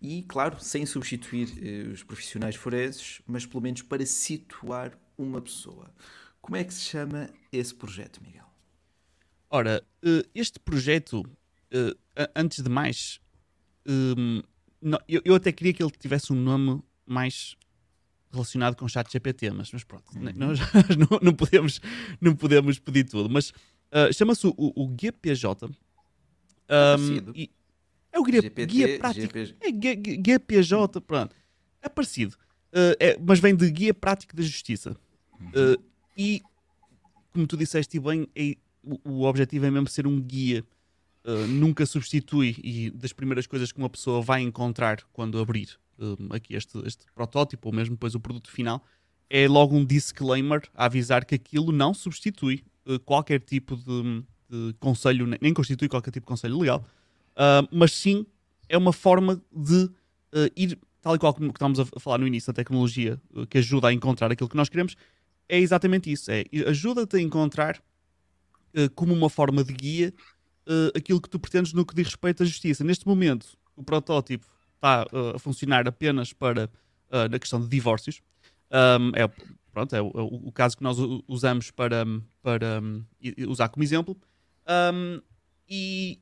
[0.00, 5.94] e, claro, sem substituir uh, os profissionais forenses, mas pelo menos para situar uma pessoa.
[6.40, 8.46] Como é que se chama esse projeto, Miguel?
[9.50, 11.98] Ora, uh, este projeto, uh,
[12.34, 13.20] antes de mais,
[15.06, 17.54] eu, eu até queria que ele tivesse um nome mais
[18.36, 20.32] relacionado com o chat GPT, mas, mas pronto, uhum.
[20.34, 20.58] nós
[20.96, 21.80] não, não, podemos,
[22.20, 23.28] não podemos pedir tudo.
[23.28, 25.66] Mas uh, chama-se o, o GPJ.
[25.66, 25.72] Um,
[27.34, 27.48] é,
[28.12, 29.38] é o guia, GPT, guia prático.
[29.38, 29.56] GP...
[29.60, 31.34] É GPJ, pronto.
[31.82, 32.36] É parecido.
[32.72, 34.96] Uh, é, mas vem de Guia Prático da Justiça.
[35.40, 35.82] Uh,
[36.16, 36.42] e,
[37.32, 40.64] como tu disseste bem, é, o, o, objetivo é mesmo ser um guia.
[41.24, 46.34] Uh, nunca substitui e das primeiras coisas que uma pessoa vai encontrar quando abrir um,
[46.34, 48.84] aqui este, este protótipo, ou mesmo depois o produto final,
[49.28, 54.74] é logo um disclaimer a avisar que aquilo não substitui uh, qualquer tipo de, de,
[54.78, 56.84] conselho, nem constitui qualquer tipo de conselho legal,
[57.32, 58.26] uh, mas sim
[58.68, 62.52] é uma forma de uh, ir, tal e qual como estávamos a falar no início,
[62.52, 64.96] da tecnologia que ajuda a encontrar aquilo que nós queremos,
[65.48, 67.80] é exatamente isso: é ajuda-te a encontrar
[68.94, 70.12] como uma forma de guia
[70.94, 72.82] aquilo que tu pretendes no que diz respeito à justiça.
[72.82, 74.46] Neste momento, o protótipo
[74.76, 76.70] está uh, a funcionar apenas para
[77.10, 78.22] uh, na questão de divórcios.
[78.70, 79.28] Um, é,
[79.72, 80.96] pronto, é o, é o, caso que nós
[81.28, 82.04] usamos para,
[82.42, 83.04] para um,
[83.48, 84.16] usar como exemplo.
[84.94, 85.20] Um,
[85.68, 86.20] e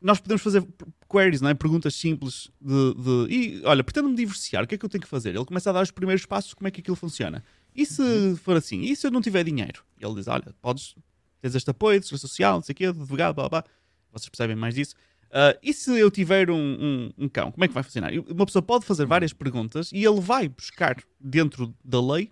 [0.00, 0.66] nós podemos fazer
[1.10, 1.54] queries, não é?
[1.54, 5.08] perguntas simples de, de e olha, pretendo-me divorciar, o que é que eu tenho que
[5.08, 5.34] fazer?
[5.34, 7.44] Ele começa a dar os primeiros passos, como é que aquilo funciona.
[7.74, 8.36] E se uhum.
[8.36, 8.80] for assim?
[8.82, 9.82] E se eu não tiver dinheiro?
[9.98, 10.94] Ele diz: olha, podes,
[11.40, 13.64] tens este apoio de segurança social, não sei o quê, de advogado, blá blá.
[14.12, 14.94] Vocês percebem mais disso.
[15.32, 18.12] Uh, e se eu tiver um, um, um, cão, como é que vai funcionar?
[18.28, 22.30] Uma pessoa pode fazer várias perguntas e ele vai buscar dentro da lei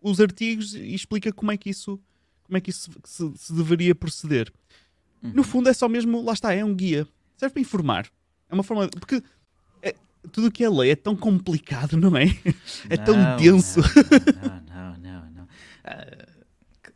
[0.00, 2.00] os artigos e explica como é que isso,
[2.42, 4.52] como é que isso se, se deveria proceder.
[5.22, 5.32] Uhum.
[5.32, 7.06] No fundo é só mesmo, lá está, é um guia.
[7.36, 8.06] Serve para informar.
[8.48, 8.88] É uma forma.
[8.88, 9.22] Porque
[9.80, 9.94] é,
[10.32, 12.24] tudo o que é lei é tão complicado, não é?
[12.90, 13.80] É não, tão denso.
[14.42, 15.44] Não, não, não, não.
[15.44, 16.29] Uh,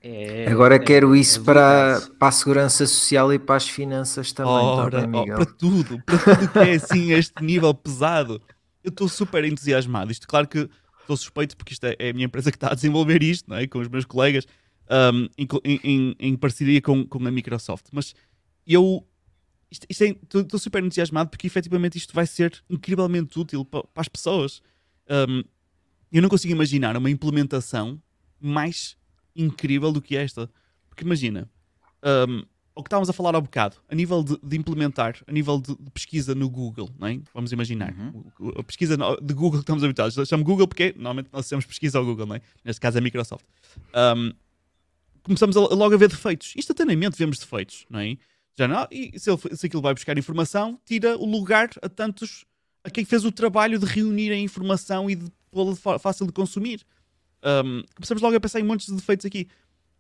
[0.07, 4.33] é, Agora é, quero isso é para, para a segurança social e para as finanças
[4.33, 4.53] também.
[4.53, 8.39] Ora, bem, oh, para tudo, para tudo que é assim, este nível pesado.
[8.83, 10.13] Eu estou super entusiasmado.
[10.13, 10.69] Isto, claro que
[11.01, 13.57] estou suspeito porque isto é, é, a minha empresa que está a desenvolver isto, não
[13.57, 13.67] é?
[13.67, 14.47] com os meus colegas,
[14.91, 17.87] um, em, em, em, parceria com, com a Microsoft.
[17.91, 18.15] Mas
[18.67, 19.07] eu
[19.71, 24.61] estou é, super entusiasmado porque efetivamente isto vai ser incrivelmente útil para, para as pessoas.
[25.09, 25.43] Um,
[26.13, 27.99] eu não consigo imaginar uma implementação
[28.39, 28.99] mais
[29.35, 30.51] incrível do que esta.
[30.89, 31.49] Porque imagina,
[32.29, 32.45] um,
[32.75, 35.77] o que estávamos a falar há bocado, a nível de, de implementar, a nível de,
[35.77, 37.21] de, pesquisa no Google, não é?
[37.33, 38.53] vamos imaginar, uhum.
[38.59, 42.05] a pesquisa de Google que estamos habituados, chamo Google porque normalmente nós temos pesquisa ao
[42.05, 42.43] Google, não é?
[42.65, 43.45] neste caso é a Microsoft.
[43.95, 44.33] Um,
[45.23, 48.17] começamos a, logo a ver defeitos, instantaneamente vemos defeitos, não é?
[48.57, 52.45] Já não, e se, ele, se aquilo vai buscar informação, tira o lugar a tantos,
[52.83, 56.85] a quem fez o trabalho de reunir a informação e de pô-la fácil de consumir.
[57.45, 59.49] Um, começamos logo a pensar em montes de defeitos aqui.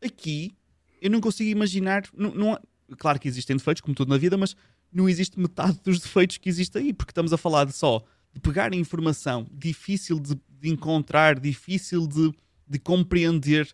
[0.02, 0.54] Aqui,
[1.00, 2.04] eu não consigo imaginar.
[2.16, 2.58] Não, não,
[2.98, 4.56] claro que existem defeitos, como tudo na vida, mas
[4.92, 8.02] não existe metade dos defeitos que existe aí, porque estamos a falar de só
[8.32, 12.32] de pegar informação difícil de, de encontrar, difícil de,
[12.66, 13.72] de, compreender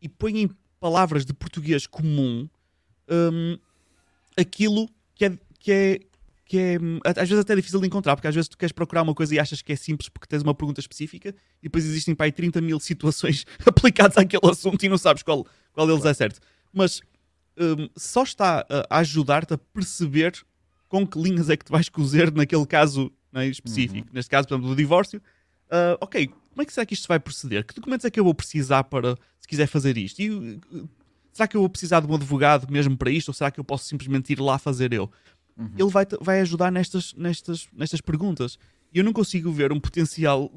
[0.00, 2.46] e põe em palavras de português comum
[3.08, 3.58] um,
[4.36, 6.00] aquilo que é, que é
[6.44, 9.14] que é às vezes até difícil de encontrar, porque às vezes tu queres procurar uma
[9.14, 11.30] coisa e achas que é simples porque tens uma pergunta específica
[11.60, 15.46] e depois existem para aí 30 mil situações aplicadas àquele assunto e não sabes qual,
[15.72, 16.40] qual deles é certo.
[16.72, 17.00] Mas
[17.58, 20.34] um, só está a ajudar-te a perceber
[20.88, 24.06] com que linhas é que te vais cozer naquele caso né, específico.
[24.08, 24.14] Uhum.
[24.14, 25.20] Neste caso, por exemplo, do divórcio.
[25.66, 27.64] Uh, ok, como é que será que isto vai proceder?
[27.64, 30.20] Que documentos é que eu vou precisar para, se quiser fazer isto?
[30.20, 30.88] E, uh,
[31.32, 33.28] será que eu vou precisar de um advogado mesmo para isto?
[33.28, 35.10] Ou será que eu posso simplesmente ir lá fazer eu?
[35.56, 35.70] Uhum.
[35.78, 38.58] Ele vai, vai ajudar nestas, nestas, nestas perguntas.
[38.92, 40.50] E eu não consigo ver um potencial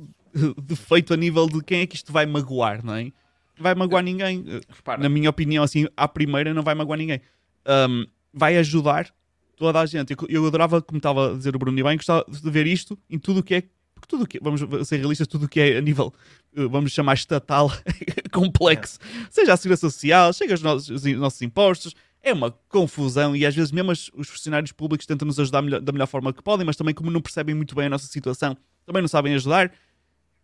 [0.61, 3.11] defeito a nível de quem é que isto vai magoar, não é?
[3.59, 4.43] Vai magoar ninguém.
[4.69, 5.01] Repara.
[5.01, 7.21] Na minha opinião, assim, à primeira não vai magoar ninguém.
[7.67, 9.11] Um, vai ajudar
[9.55, 10.11] toda a gente.
[10.13, 12.97] Eu, eu adorava, como estava a dizer o Bruno e bem, gostava de ver isto
[13.09, 13.63] em tudo o que é
[13.97, 16.13] porque tudo que vamos ser realistas, tudo o que é a nível,
[16.55, 17.71] eh, vamos chamar estatal,
[18.31, 19.27] complexo, é.
[19.31, 21.95] seja a segurança social, chega aos nossos, os nossos impostos,
[22.27, 25.91] é uma confusão e às vezes mesmo os funcionários públicos tentam nos ajudar melhor, da
[25.91, 29.01] melhor forma que podem, mas também como não percebem muito bem a nossa situação, também
[29.01, 29.71] não sabem ajudar.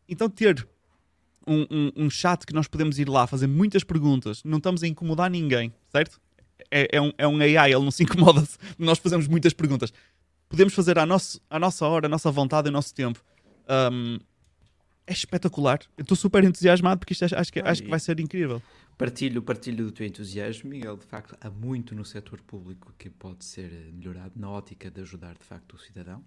[0.07, 0.67] Então ter
[1.47, 4.87] um, um, um chat que nós podemos ir lá fazer muitas perguntas, não estamos a
[4.87, 6.19] incomodar ninguém, certo?
[6.71, 8.43] É, é, um, é um AI, ele não se incomoda
[8.77, 9.91] nós fazemos muitas perguntas.
[10.47, 13.23] Podemos fazer à, nosso, à nossa hora, à nossa vontade, ao nosso tempo.
[13.91, 14.19] Um,
[15.05, 15.79] é espetacular.
[15.97, 18.61] Eu estou super entusiasmado porque isto acho que, acho que vai ser incrível.
[18.97, 20.95] Partilho, partilho do teu entusiasmo, Miguel.
[20.95, 25.33] De facto, há muito no setor público que pode ser melhorado na ótica de ajudar,
[25.33, 26.23] de facto, o cidadão.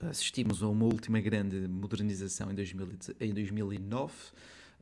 [0.00, 2.88] Assistimos a uma última grande modernização em, 2000,
[3.20, 4.12] em 2009.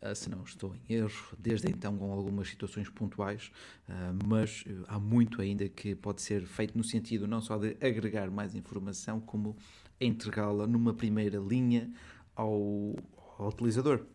[0.02, 3.52] Uh, se não estou em erro, desde então com algumas situações pontuais,
[3.88, 3.92] uh,
[4.26, 8.28] mas uh, há muito ainda que pode ser feito no sentido não só de agregar
[8.28, 9.56] mais informação, como
[10.00, 11.88] entregá-la numa primeira linha
[12.34, 12.96] ao,
[13.42, 14.06] ao utilizador.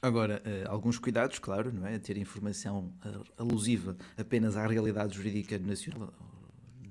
[0.00, 1.98] Agora, uh, alguns cuidados, claro, não é?
[1.98, 6.12] Ter informação uh, alusiva apenas à realidade jurídica nacional,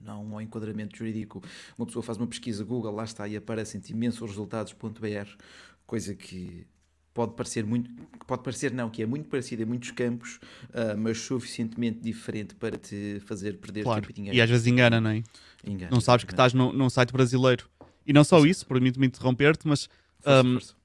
[0.04, 1.41] não ao enquadramento jurídico.
[1.78, 5.30] Uma pessoa faz uma pesquisa Google, lá está, e aparecem imensos resultados.br,
[5.86, 6.67] coisa que
[7.13, 7.89] pode parecer muito,
[8.28, 10.36] pode parecer não, que é muito parecida em muitos campos,
[10.70, 14.02] uh, mas suficientemente diferente para te fazer perder claro.
[14.02, 14.38] tempo e dinheiro.
[14.38, 15.24] E às vezes engana, não é?
[15.65, 17.70] Engana, não sabes que estás num, num site brasileiro.
[18.06, 19.89] E não só isso, permite-me interromper-te, mas
[20.20, 20.77] força, um, força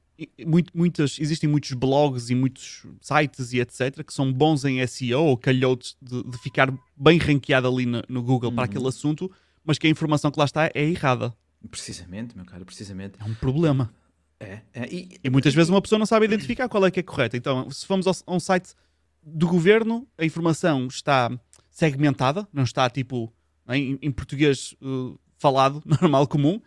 [0.46, 4.02] muito, muitas, existem muitos blogs e muitos sites e etc.
[4.04, 8.22] que são bons em SEO ou calhoutos de, de ficar bem ranqueado ali no, no
[8.22, 8.56] Google uhum.
[8.56, 9.30] para aquele assunto,
[9.64, 11.34] mas que a informação que lá está é errada.
[11.70, 13.14] Precisamente, meu caro, precisamente.
[13.20, 13.92] É um problema.
[14.40, 17.02] É, é e, e, muitas vezes uma pessoa não sabe identificar qual é que é
[17.02, 17.36] correta.
[17.36, 18.74] Então, se formos a um site
[19.22, 21.30] do governo, a informação está
[21.70, 23.32] segmentada, não está tipo
[23.68, 26.60] em, em português uh, falado, normal, comum.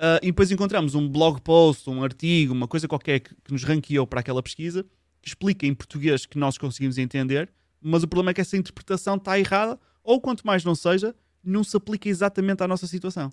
[0.00, 3.62] Uh, e depois encontramos um blog post, um artigo, uma coisa qualquer que, que nos
[3.62, 4.82] ranqueou para aquela pesquisa,
[5.20, 9.16] que explica em português que nós conseguimos entender, mas o problema é que essa interpretação
[9.16, 13.30] está errada, ou quanto mais não seja, não se aplica exatamente à nossa situação.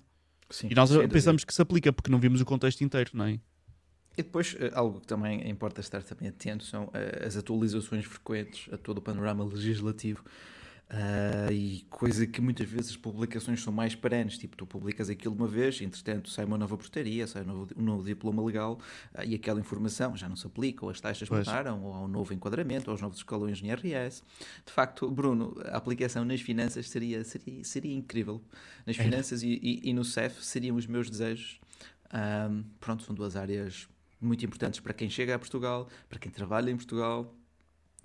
[0.50, 3.32] Sim, E nós pensamos que se aplica porque não vimos o contexto inteiro, não é?
[4.18, 8.70] E depois, eh, algo que também importa estar também atento são eh, as atualizações frequentes
[8.72, 10.22] a todo o panorama legislativo.
[10.90, 15.34] Ah, e coisa que muitas vezes as publicações são mais perenes, tipo tu publicas aquilo
[15.34, 18.80] uma vez, entretanto sai uma nova portaria, sai um novo, um novo diploma legal
[19.12, 21.46] ah, e aquela informação já não se aplica, ou as taxas Pois.
[21.46, 24.22] mudaram, ou há um novo enquadramento, ou os novos escalões no IRS.
[24.64, 28.40] De facto, Bruno, a aplicação nas finanças seria, seria, seria incrível.
[28.86, 29.04] Nas Era.
[29.04, 31.60] finanças e, e- e no CEF seriam os meus desejos.
[32.10, 33.86] Ahm, pronto, são duas áreas
[34.18, 37.34] muito importantes para quem chega a Portugal, para quem trabalha em Portugal.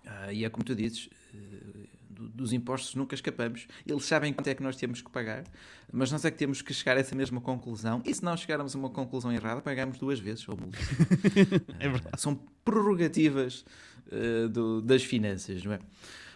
[0.06, 3.68] Ah, e é como tu dizes, eh, do- dos impostos nunca escapamos.
[3.86, 5.44] Eles sabem quanto é que nós temos que pagar,
[5.92, 8.02] mas nós é que temos que chegar a essa mesma conclusão.
[8.06, 10.48] E se não chegarmos a uma conclusão errada, pagamos duas vezes.
[10.48, 10.78] Ou multa.
[11.80, 12.22] É verdade.
[12.22, 13.66] São prerrogativas
[14.12, 15.80] eh, do- das finanças, não é?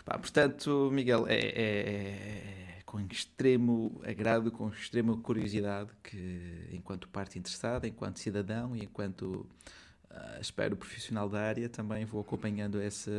[0.06, 7.38] Pá, portanto, Miguel, é, é- é com extremo agrado, com extrema curiosidade que, enquanto parte
[7.38, 9.46] interessada, enquanto cidadão e enquanto
[10.10, 13.12] ah, espero profissional da área, também vou acompanhando essa,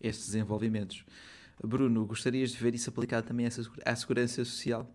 [0.00, 1.04] estes desenvolvimentos.
[1.62, 4.86] Bruno, gostarias de ver isso aplicado também à se- à segurança social?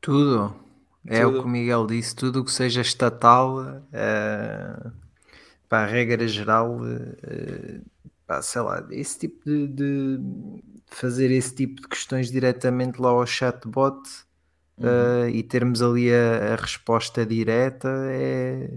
[0.00, 0.54] Tudo.
[1.06, 3.60] É o que o Miguel disse, tudo o que seja estatal,
[3.92, 4.90] eh,
[5.68, 7.80] para a regra geral, eh,
[8.26, 10.20] pá, sei lá, esse tipo de, de
[10.88, 14.00] fazer esse tipo de questões diretamente lá ao chatbot
[14.82, 18.70] eh, e termos ali a, a resposta direta é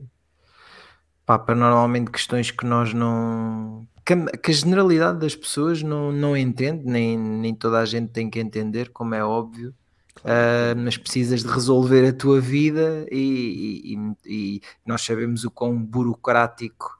[1.25, 6.11] pá, para normalmente questões que nós não que a, que a generalidade das pessoas não,
[6.11, 9.73] não entende, nem, nem toda a gente tem que entender, como é óbvio.
[10.19, 15.77] Uh, mas precisas de resolver a tua vida e, e- e- nós sabemos o quão
[15.77, 16.97] burocrático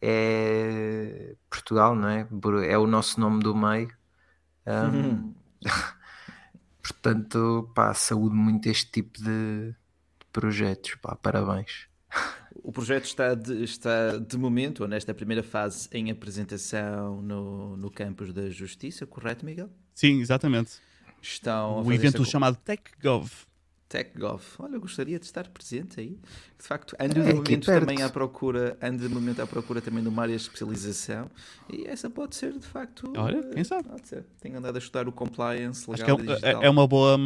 [0.00, 2.28] é Portugal, não é?
[2.68, 3.90] É o nosso nome do meio.
[4.66, 5.32] Um,
[6.82, 11.88] portanto, pá, saúde muito este tipo de, de projetos, pá, parabéns.
[12.68, 17.90] O projeto está de, está de momento, ou nesta primeira fase, em apresentação no, no
[17.90, 19.70] campus da Justiça, correto, Miguel?
[19.94, 20.72] Sim, exatamente.
[21.22, 23.30] Estão fazer evento esta- chamado TechGov.
[23.88, 24.42] TechGov.
[24.58, 26.18] Olha, eu gostaria de estar presente aí.
[26.58, 30.02] De facto, ando É, de momento também à procura, ando de momento à procura também
[30.02, 31.30] de uma área de especialização
[31.72, 33.10] e essa pode ser de facto.
[33.16, 33.88] Olha, quem sabe?
[33.88, 34.26] Pode ser.
[34.42, 36.62] Tenho andado a estudar o compliance Acho legal que e é, digital.
[36.62, 37.16] é- é uma boa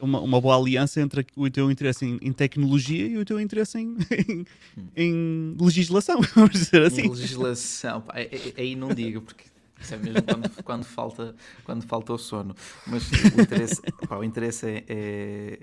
[0.00, 3.78] uma, uma boa aliança entre o teu interesse em, em tecnologia e o teu interesse
[3.78, 3.96] em,
[4.28, 4.46] em,
[4.96, 7.08] em legislação, vamos dizer assim.
[7.08, 9.44] legislação, pá, é- é- aí não digo, porque
[9.80, 12.54] isso é mesmo quando, quando falta, quando falta o sono.
[12.86, 15.58] Mas o interesse, pá, o interesse é, é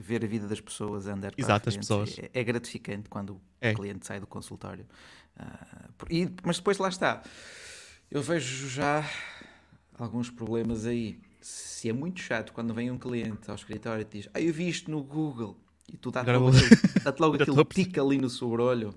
[0.00, 2.16] ver a vida das pessoas andar para Exato, as pessoas.
[2.18, 3.74] É, é gratificante quando o É.
[3.74, 4.86] cliente sai do consultório.
[5.98, 7.22] Por- e- mas depois lá está.
[8.10, 9.04] Eu vejo já
[9.98, 11.18] alguns problemas aí.
[11.48, 14.52] Se é muito chato quando vem um cliente ao escritório e te diz: Ah, eu
[14.52, 15.56] vi isto no Google.
[15.88, 16.50] E tu dá-te logo,
[17.04, 18.92] dá-te logo aquele tique ali no sobrolho.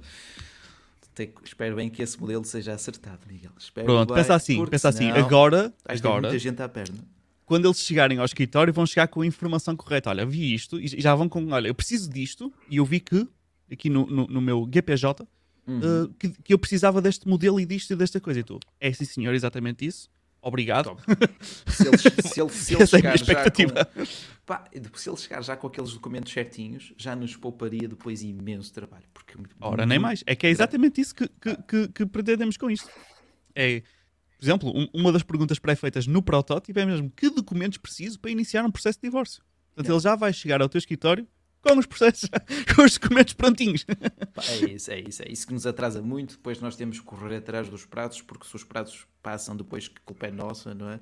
[1.44, 3.52] Espero bem que esse modelo seja acertado, Miguel.
[3.56, 6.98] Espero Pronto, bem, pensa assim, pensa assim, agora, agora muita gente à perna.
[7.46, 10.10] quando eles chegarem ao escritório, vão chegar com a informação correta.
[10.10, 13.28] Olha, vi isto e já vão com, olha, eu preciso disto e eu vi que,
[13.72, 15.28] aqui no, no, no meu GPJ,
[15.68, 15.82] Uhum.
[15.84, 18.40] eh, que, que eu precisava deste modelo e disto e desta coisa.
[18.40, 20.10] E tu, é sim senhor, exatamente isso.
[20.42, 20.98] Obrigado.
[21.68, 23.86] Se ele, se ele, se ele é chegar já expectativa.
[23.86, 24.06] com,
[24.46, 29.04] pá, se ele chegar já com aqueles documentos certinhos, já nos pouparia depois imenso trabalho.
[29.14, 30.24] Porque Ora, nem mais.
[30.26, 32.90] É que é exatamente isso que, que, que, que pretendemos com isto.
[33.56, 33.82] É,
[34.38, 38.32] por exemplo, um- uma das perguntas pré-feitas no protótipo é mesmo que documentos preciso para
[38.32, 39.44] iniciar um processo de divórcio.
[39.76, 41.28] Portanto, ele já vai chegar ao teu escritório
[41.62, 42.30] com os processos,
[42.76, 43.86] com os documentos prontinhos.
[44.48, 46.36] É isso, é isso, é isso que nos atrasa muito.
[46.38, 50.00] Depois nós temos que correr atrás dos pratos, porque se os pratos passam depois que
[50.02, 51.00] culpa é nossa, não é?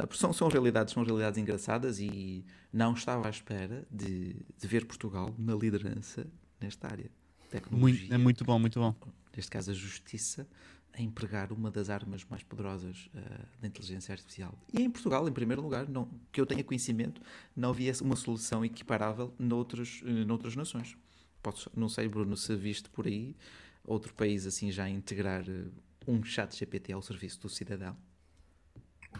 [0.00, 4.84] Porque são, são realidades, são realidades engraçadas e não estava à espera de, de ver
[4.84, 6.26] Portugal na liderança
[6.60, 7.10] nesta área.
[7.50, 8.94] Tecnologia, Muito, é muito bom, muito bom.
[9.36, 10.46] neste caso a justiça,
[10.92, 14.58] a empregar uma das armas mais poderosas ah, da inteligência artificial.
[14.72, 17.20] E em Portugal, em primeiro lugar, não, que eu tenha conhecimento,
[17.56, 20.96] não havia uma solução equiparável noutros, eh, noutras nações.
[21.42, 23.36] Podes, não sei, Bruno, se viste por aí
[23.84, 25.66] outro país assim já integrar eh,
[26.06, 27.96] um chat GPT ao serviço do cidadão.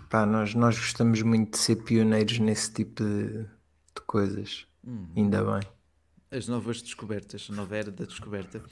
[0.09, 4.67] Pá, nós, nós gostamos muito de ser pioneiros nesse tipo de, de coisas.
[5.17, 5.80] Ainda bem.
[6.31, 8.63] As novas descobertas, a nova era da descoberta.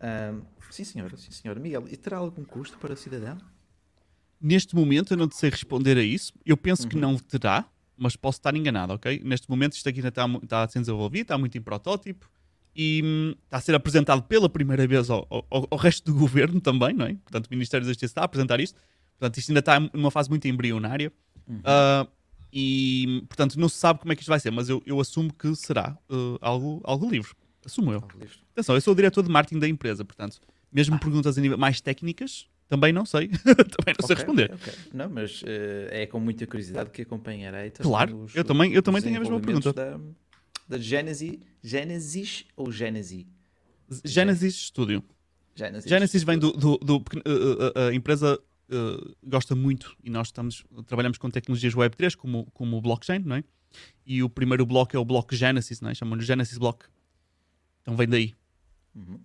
[0.00, 0.40] Ahm,
[0.70, 1.60] sim, senhora, sim, senhora.
[1.60, 3.38] Miguel, e terá algum custo para o cidadão?
[4.40, 6.32] Neste momento eu não sei responder a isso.
[6.44, 6.88] Eu penso Uhum.
[6.88, 7.64] que não terá,
[7.96, 9.20] mas posso estar enganado, ok?
[9.24, 12.28] Neste momento isto aqui ainda está, está a ser desenvolvido, está muito em protótipo.
[12.78, 16.60] e hum, está a ser apresentado pela primeira vez ao, ao, ao, resto do governo
[16.60, 17.14] também, não é?
[17.14, 18.78] Portanto, o Ministério da Justiça está a apresentar isto.
[19.18, 21.10] Portanto, isto ainda está numa fase muito embrionária.
[21.48, 21.56] Uhum.
[21.60, 22.06] Uh,
[22.58, 25.30] e, portanto, não se sabe como é que isto vai ser, mas eu, eu assumo
[25.30, 27.32] que será uh, algo, algo livre.
[27.62, 28.02] Assumo eu.
[28.52, 30.40] Atenção, eu sou o diretor de marketing da empresa, portanto,
[30.72, 30.98] mesmo ah.
[30.98, 33.28] perguntas a nível mais técnicas, também não sei.
[33.44, 33.54] também
[33.88, 34.54] não okay, sei responder.
[34.54, 34.72] Okay.
[34.90, 35.46] Não, mas uh,
[35.90, 37.70] é com muita curiosidade que acompanharei.
[37.72, 39.74] Claro, os, eu também, eu também tenho a mesma pergunta.
[39.74, 40.00] Da,
[40.66, 43.26] da Genesis, Genesis ou Genesis?
[44.02, 45.04] Genesis Studio.
[45.54, 46.52] Genesis, Genesis vem do.
[46.52, 47.04] do, do,
[47.74, 48.38] a, empresa
[48.70, 53.36] uh, gosta muito e nós estamos, trabalhamos com tecnologias Web3 como, como o blockchain, não
[53.36, 53.44] é?
[54.06, 55.94] E o primeiro bloco é o bloco Genesis, não é?
[55.94, 56.86] Chamam-no Genesis Block.
[57.82, 58.34] Então vem daí.
[58.94, 59.20] Uhum.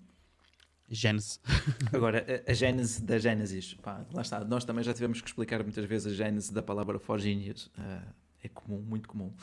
[0.90, 1.40] Gênese.
[1.94, 4.44] Agora, a, a gênese da Gênesis, pá, lá está.
[4.44, 7.68] Nós também já tivemos que explicar muitas vezes a gênese da palavra for genius.
[7.68, 8.14] Uh,
[8.44, 9.34] é comum, muito comum.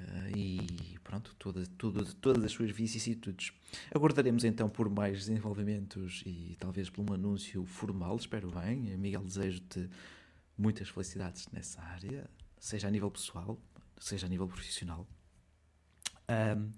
[0.00, 3.52] Uh, e pronto, toda, toda, todas as suas vicissitudes.
[3.94, 8.96] Aguardaremos então por mais desenvolvimentos e talvez por um anúncio formal, espero bem.
[8.96, 9.90] Miguel, desejo-te
[10.56, 12.28] muitas felicidades nessa área,
[12.58, 13.60] seja a nível pessoal,
[13.98, 15.06] seja a nível profissional.
[16.28, 16.70] Um,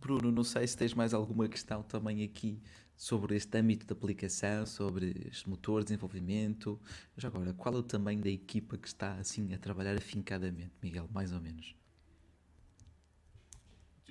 [0.00, 2.60] Bruno, não sei se tens mais alguma questão também aqui
[2.96, 6.80] sobre este âmbito de aplicação, sobre este motor de desenvolvimento.
[7.16, 11.08] Já agora, qual é o tamanho da equipa que está assim a trabalhar afincadamente, Miguel,
[11.12, 11.74] mais ou menos?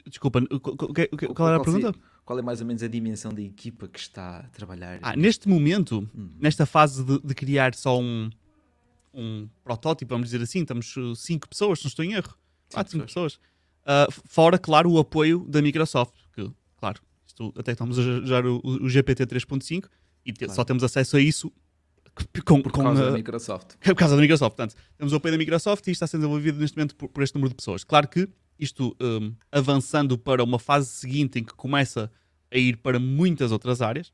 [0.08, 0.42] Desculpa,
[1.36, 1.94] qual era a pergunta?
[2.24, 5.00] Qual é mais ou menos a dimensão da equipa que está a trabalhar?
[5.02, 6.30] Ah, neste momento, hum.
[6.40, 8.30] nesta fase de, de, criar só um,
[9.14, 12.34] um protótipo, vamos dizer assim, estamos uh, cinco pessoas, se não estou em erro.
[12.72, 13.36] Quatro, cinco pessoas.
[13.84, 18.62] Uh, fora, claro, o apoio da Microsoft, que, claro, isto, até estamos a usar o,
[18.64, 19.86] o GPT 3.5
[20.26, 20.54] e claro.
[20.54, 21.52] só temos acesso a isso
[22.46, 23.76] com, por com causa da Microsoft.
[23.82, 26.78] Por causa da Microsoft, portanto, temos o apoio da Microsoft e está sendo desenvolvido neste
[26.78, 27.84] momento por, por este número de pessoas.
[27.84, 28.28] Claro que
[28.58, 32.12] isto um, avançando para uma fase seguinte em que começa
[32.52, 34.12] a ir para muitas outras áreas,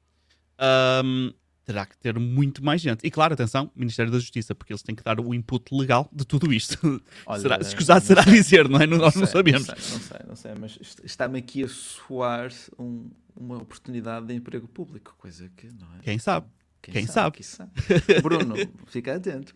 [1.04, 1.34] um,
[1.66, 3.06] terá que ter muito mais gente.
[3.06, 6.26] E claro, atenção, Ministério da Justiça, porque eles têm que dar o input legal de
[6.26, 7.02] tudo isto.
[7.26, 8.88] Olha, será, escusado será sei, dizer, não é?
[8.88, 9.68] Não Nós sei, não sabemos.
[9.68, 14.34] Não sei, não sei, não sei mas está-me aqui a soar um, uma oportunidade de
[14.34, 16.00] emprego público, coisa que não é.
[16.04, 16.48] Quem sabe?
[16.82, 17.44] Quem, Quem sabe?
[17.44, 17.72] sabe?
[17.76, 18.22] sabe?
[18.22, 19.54] Bruno, fica atento.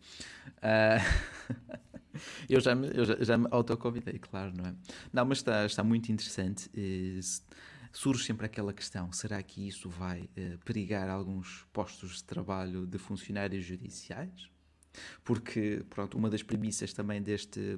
[0.57, 1.81] Uh...
[2.49, 4.75] eu já me, eu já, já me autoconvidei, claro, não é?
[5.11, 6.69] Não, mas está, está muito interessante.
[6.69, 7.19] Uh,
[7.91, 12.97] surge sempre aquela questão: será que isso vai uh, perigar alguns postos de trabalho de
[12.97, 14.49] funcionários judiciais?
[15.23, 17.77] Porque, pronto, uma das premissas também deste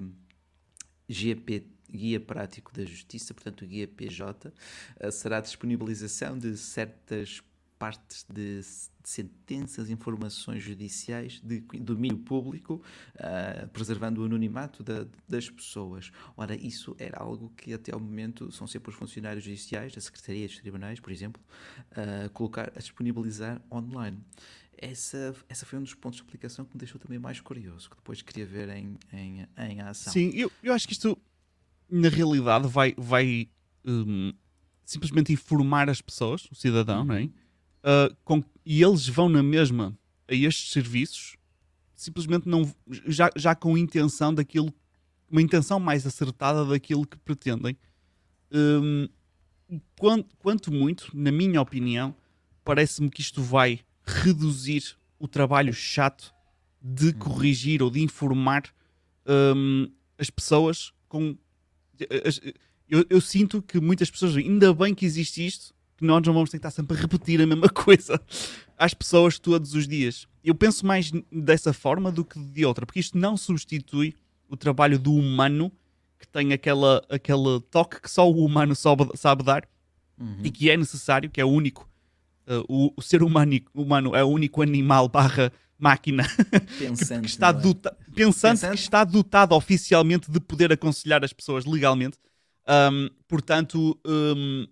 [1.07, 7.41] GP, Guia Prático da Justiça, portanto, o Guia PJ, uh, será a disponibilização de certas
[7.83, 12.81] partes de, de sentenças, informações judiciais de domínio público,
[13.15, 16.09] uh, preservando o anonimato da, das pessoas.
[16.37, 20.47] Ora, isso era algo que até ao momento são sempre os funcionários judiciais, da Secretaria
[20.47, 21.43] dos Tribunais, por exemplo,
[21.91, 24.17] uh, colocar, a disponibilizar online.
[24.77, 27.97] Essa, essa foi um dos pontos de aplicação que me deixou também mais curioso, que
[27.97, 30.13] depois queria ver em, em, em ação.
[30.13, 31.17] Sim, eu, eu acho que isto,
[31.89, 33.49] na realidade, vai, vai
[33.83, 34.31] um,
[34.85, 37.07] simplesmente informar as pessoas, o cidadão, uhum.
[37.07, 37.42] não é?
[37.83, 41.35] Uh, com, e eles vão na mesma a estes serviços,
[41.95, 44.73] simplesmente não já, já com intenção daquilo,
[45.29, 47.77] uma intenção mais acertada daquilo que pretendem.
[48.51, 49.07] Um,
[49.97, 52.15] quanto, quanto muito, na minha opinião,
[52.63, 56.33] parece-me que isto vai reduzir o trabalho chato
[56.81, 57.13] de uhum.
[57.13, 58.63] corrigir ou de informar
[59.25, 61.37] um, as pessoas com.
[62.25, 62.39] As,
[62.89, 66.49] eu, eu, sinto que muitas pessoas, ainda bem que existe isto, que nós não vamos
[66.49, 68.19] tentar sempre repetir a mesma coisa
[68.77, 70.27] às pessoas todos os dias.
[70.43, 74.13] Eu penso mais dessa forma do que de outra, porque isto não substitui
[74.49, 75.71] o trabalho do humano
[76.19, 79.67] que tem aquela, aquele toque que só o humano sabe, sabe dar
[80.17, 80.39] uhum.
[80.43, 81.89] e que é necessário, que é o único.
[82.47, 86.23] Uh, o, o, ser humano, humano é o único animal barra máquina
[86.79, 87.53] pensante, que, está é?
[87.53, 92.17] pensante, pensante, que está dotado oficialmente de poder aconselhar as pessoas legalmente.
[92.67, 94.65] Um, portanto, um,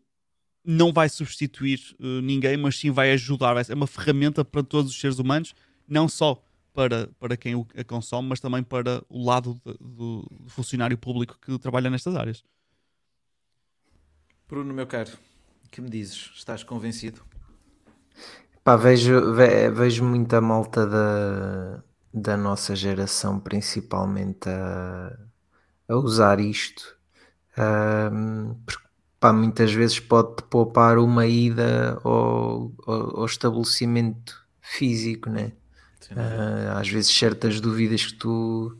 [0.64, 4.92] não vai substituir uh, ninguém, mas sim vai ajudar, vai ser uma ferramenta para todos
[4.92, 5.54] os seres humanos,
[5.88, 6.42] não só
[6.74, 11.38] para, para quem a consome, mas também para o lado de, do, do funcionário público
[11.40, 12.44] que trabalha nestas áreas.
[14.48, 15.12] Bruno, meu caro,
[15.72, 16.32] que me dizes?
[16.36, 17.22] Estás convencido?
[18.64, 21.84] Pá, vejo, ve, vejo muita malta da,
[22.14, 25.18] da nossa geração, principalmente, a,
[25.88, 26.98] a usar isto.
[27.58, 28.81] Um, porque
[29.22, 35.54] pá, muitas vezes pode-te poupar uma ida ao, ao, ao estabelecimento físico, né?
[36.12, 38.78] Uh, às vezes certas dúvidas que tu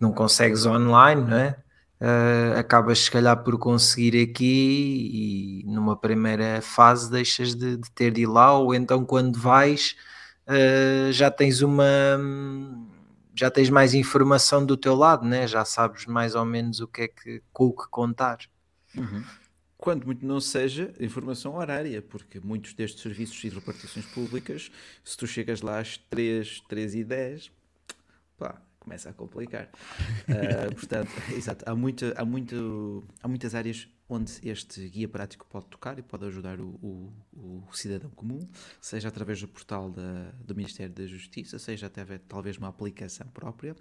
[0.00, 1.56] não consegues online, não é?
[2.02, 8.12] uh, acabas se calhar por conseguir aqui e numa primeira fase deixas de, de ter
[8.12, 9.96] de ir lá, ou então quando vais
[10.48, 11.84] uh, já tens uma
[13.34, 15.46] já tens mais informação do teu lado, né?
[15.46, 18.38] já sabes mais ou menos o que é que com o que contar.
[18.94, 19.24] Uhum.
[19.82, 24.70] Quando muito não seja informação horária, porque muitos destes serviços e repartições públicas,
[25.02, 27.50] se tu chegas lá às 3, 3 e 10,
[28.38, 29.68] pá, começa a complicar.
[30.28, 35.66] Uh, portanto, exato, há, muita, há, muito, há muitas áreas onde este guia prático pode
[35.66, 37.12] tocar e pode ajudar o, o,
[37.68, 38.38] o cidadão comum,
[38.80, 43.74] seja através do portal da, do Ministério da Justiça, seja até talvez uma aplicação própria.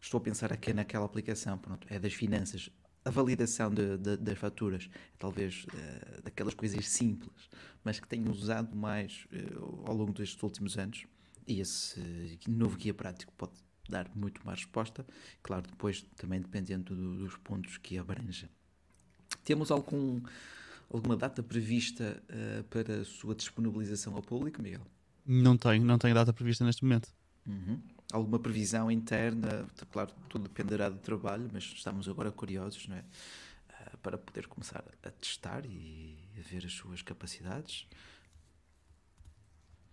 [0.00, 2.70] Estou a pensar aqui naquela aplicação, pronto, é das finanças.
[3.04, 7.50] A validação de, de, das faturas é talvez uh, daquelas coisas simples,
[7.84, 11.06] mas que tenho usado mais uh, ao longo destes últimos anos.
[11.46, 12.00] E esse
[12.48, 13.52] novo guia prático pode
[13.88, 15.06] dar muito mais resposta,
[15.42, 18.48] claro, depois também dependendo do, dos pontos que abrange.
[19.44, 20.22] Temos algum,
[20.90, 24.80] alguma data prevista uh, para a sua disponibilização ao público, Miguel?
[25.26, 27.08] Não tenho, não tenho data prevista neste momento.
[27.46, 27.80] Uhum.
[28.12, 29.66] Alguma previsão interna?
[29.90, 33.00] Claro, tudo dependerá do trabalho, mas estamos agora curiosos, não é?
[33.00, 37.86] Uh, para poder começar a testar e a ver as suas capacidades.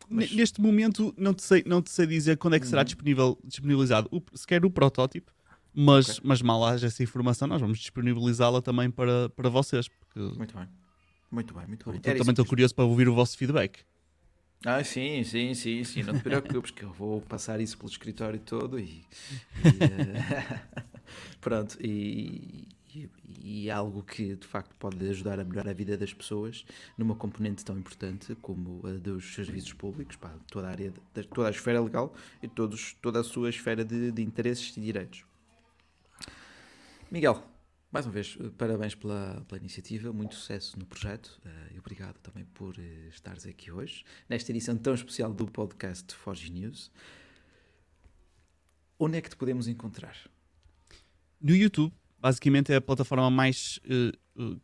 [0.09, 0.31] Mas...
[0.33, 2.85] Neste momento não te, sei, não te sei dizer quando é que será uhum.
[2.85, 5.31] disponível, disponibilizado o, sequer o protótipo,
[5.73, 6.21] mas, okay.
[6.23, 9.87] mas mal haja essa informação, nós vamos disponibilizá-la também para, para vocês.
[9.87, 10.19] Porque...
[10.37, 10.67] Muito bem.
[11.31, 11.95] Muito bem, muito bem.
[12.03, 13.79] Eu também estou curioso para ouvir o vosso feedback.
[14.65, 16.03] Ah, sim, sim, sim, sim.
[16.03, 18.83] Não te preocupes, que eu vou passar isso pelo escritório todo e.
[18.83, 20.81] e uh,
[21.41, 22.67] pronto, e,
[23.43, 26.63] e, algo que de facto pode ajudar a melhorar a vida das pessoas
[26.95, 30.17] numa componente tão importante como a dos serviços públicos,
[30.51, 34.11] toda a área, de, toda a esfera legal e todos, toda a sua esfera de,
[34.11, 35.25] de interesses e direitos.
[37.09, 37.43] Miguel,
[37.91, 42.45] mais uma vez, parabéns pela, pela iniciativa, muito sucesso no projeto uh, e obrigado também
[42.53, 46.89] por uh, estares aqui hoje, nesta edição tão especial do podcast Forge News.
[48.97, 50.15] Onde é que te podemos encontrar?
[51.41, 53.79] No YouTube basicamente é a plataforma mais,
[54.37, 54.61] uh,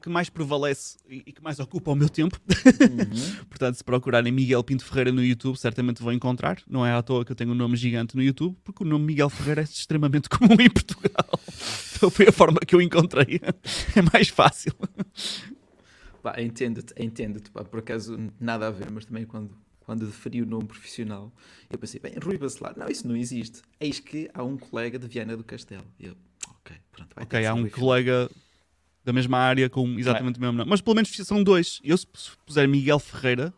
[0.00, 2.38] que mais prevalece e que mais ocupa o meu tempo.
[2.48, 3.44] Uhum.
[3.48, 6.58] Portanto, se procurarem Miguel Pinto Ferreira no YouTube, certamente vão encontrar.
[6.68, 9.06] Não é à toa que eu tenho um nome gigante no YouTube, porque o nome
[9.06, 11.40] Miguel Ferreira é extremamente comum em Portugal.
[11.94, 13.40] Então foi a forma que eu encontrei.
[13.94, 14.72] É mais fácil.
[16.36, 17.48] entendo-te, entendo-te.
[17.48, 21.32] Por acaso, nada a ver, mas também quando quando deferi o nome profissional,
[21.70, 23.62] eu pensei, bem, Rui Bacelar, não, isso não existe.
[23.80, 25.84] Eis que há um colega de Viana do Castelo.
[25.98, 26.16] Eu,
[26.48, 28.30] ok, pronto, vai Ok, há um colega
[29.04, 30.70] da mesma área com exatamente o mesmo nome.
[30.70, 31.80] Mas pelo menos são dois.
[31.82, 32.06] Eu, se
[32.46, 33.52] puser Miguel Ferreira.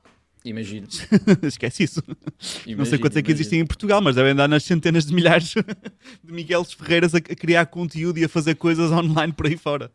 [0.45, 0.87] Imagino.
[1.43, 2.03] Esquece isso.
[2.07, 5.15] Imagino, não sei quantos é que existem em Portugal, mas devem andar nas centenas de
[5.15, 5.55] milhares
[6.23, 9.91] de Miguel Ferreiras a, a criar conteúdo e a fazer coisas online por aí fora.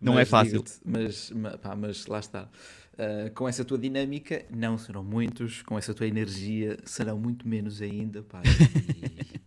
[0.00, 0.64] Não mas, é fácil.
[0.84, 2.48] Mas, pá, mas lá está.
[2.94, 7.82] Uh, com essa tua dinâmica, não serão muitos, com essa tua energia, serão muito menos
[7.82, 8.22] ainda.
[8.22, 8.40] Pá,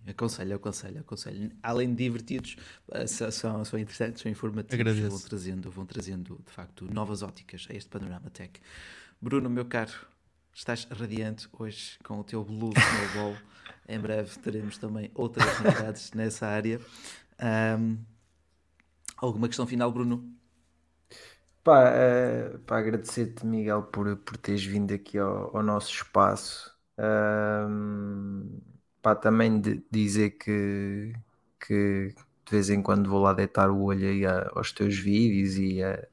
[0.06, 1.52] e, aconselho, aconselho, aconselho.
[1.64, 2.58] Além de divertidos,
[2.90, 7.74] uh, são, são interessantes, são informativos, vão trazendo, vão trazendo de facto novas óticas a
[7.74, 8.60] este panorama tech.
[9.22, 9.94] Bruno, meu caro,
[10.54, 13.38] estás radiante hoje com o teu Blue Snowball.
[13.88, 16.82] em breve teremos também outras novidades nessa área.
[17.80, 17.98] Um,
[19.16, 20.37] alguma questão final, Bruno?
[21.68, 26.74] Pá, uh, pá agradecer-te, Miguel, por, por teres vindo aqui ao, ao nosso espaço.
[26.98, 28.62] Um,
[29.02, 31.12] pá, também de dizer que,
[31.60, 32.16] que
[32.46, 35.84] de vez em quando vou lá deitar o olho aí a, aos teus vídeos e
[35.84, 36.08] a,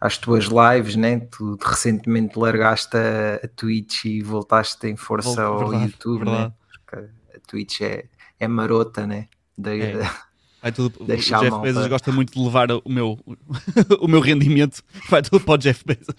[0.00, 1.20] às tuas lives, né?
[1.20, 6.32] Tu recentemente largaste a, a Twitch e voltaste em força ao verdade, YouTube, né?
[6.32, 6.48] verdade.
[6.48, 6.54] né?
[6.84, 8.06] Porque a Twitch é,
[8.40, 9.28] é marota, né?
[9.56, 10.00] Da, é.
[10.66, 13.16] Vai tudo, o Jeff Bezos gosta muito de levar o meu,
[14.00, 16.16] o meu rendimento, vai tudo para o Jeff Bezos.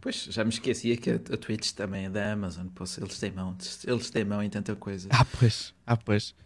[0.00, 3.32] Pois, já me esquecia que a, a Twitch também é da Amazon, pois, eles têm
[3.32, 5.08] mão, eles têm mão em tanta coisa.
[5.10, 6.36] Ah, pois, ah, pois.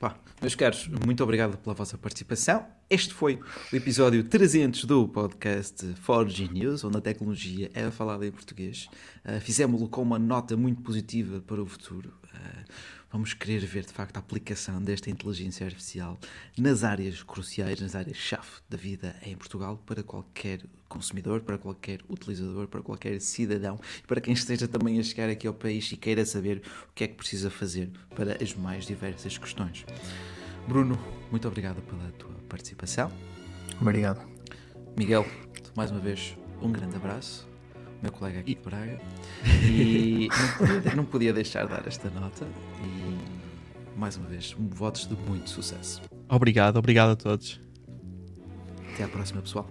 [0.00, 2.66] Pá, meus caros, muito obrigado pela vossa participação.
[2.88, 3.38] Este foi
[3.70, 8.88] o episódio 300 do podcast Forge News, onde a tecnologia é falada em português.
[9.22, 12.14] Uh, Fizemos-lo com uma nota muito positiva para o futuro.
[12.24, 16.18] Uh, vamos querer ver de facto a aplicação desta inteligência artificial
[16.56, 22.68] nas áreas cruciais, nas áreas-chave da vida em Portugal, para qualquer consumidor, para qualquer utilizador,
[22.68, 26.62] para qualquer cidadão, para quem esteja também a chegar aqui ao país e queira saber
[26.88, 29.84] o que é que precisa fazer para as mais diversas questões.
[30.68, 30.98] Bruno,
[31.30, 33.10] muito obrigado pela tua participação.
[33.80, 34.28] Obrigado.
[34.96, 35.26] Miguel,
[35.76, 37.49] mais uma vez, um grande abraço
[38.02, 38.98] meu colega aqui de Braga,
[39.64, 42.46] e não podia, não podia, deixar de dar esta nota.
[42.82, 46.00] E mais uma vez, votos de muito sucesso.
[46.28, 47.60] Obrigado, obrigado a todos.
[48.94, 49.68] Até à próxima, pessoal.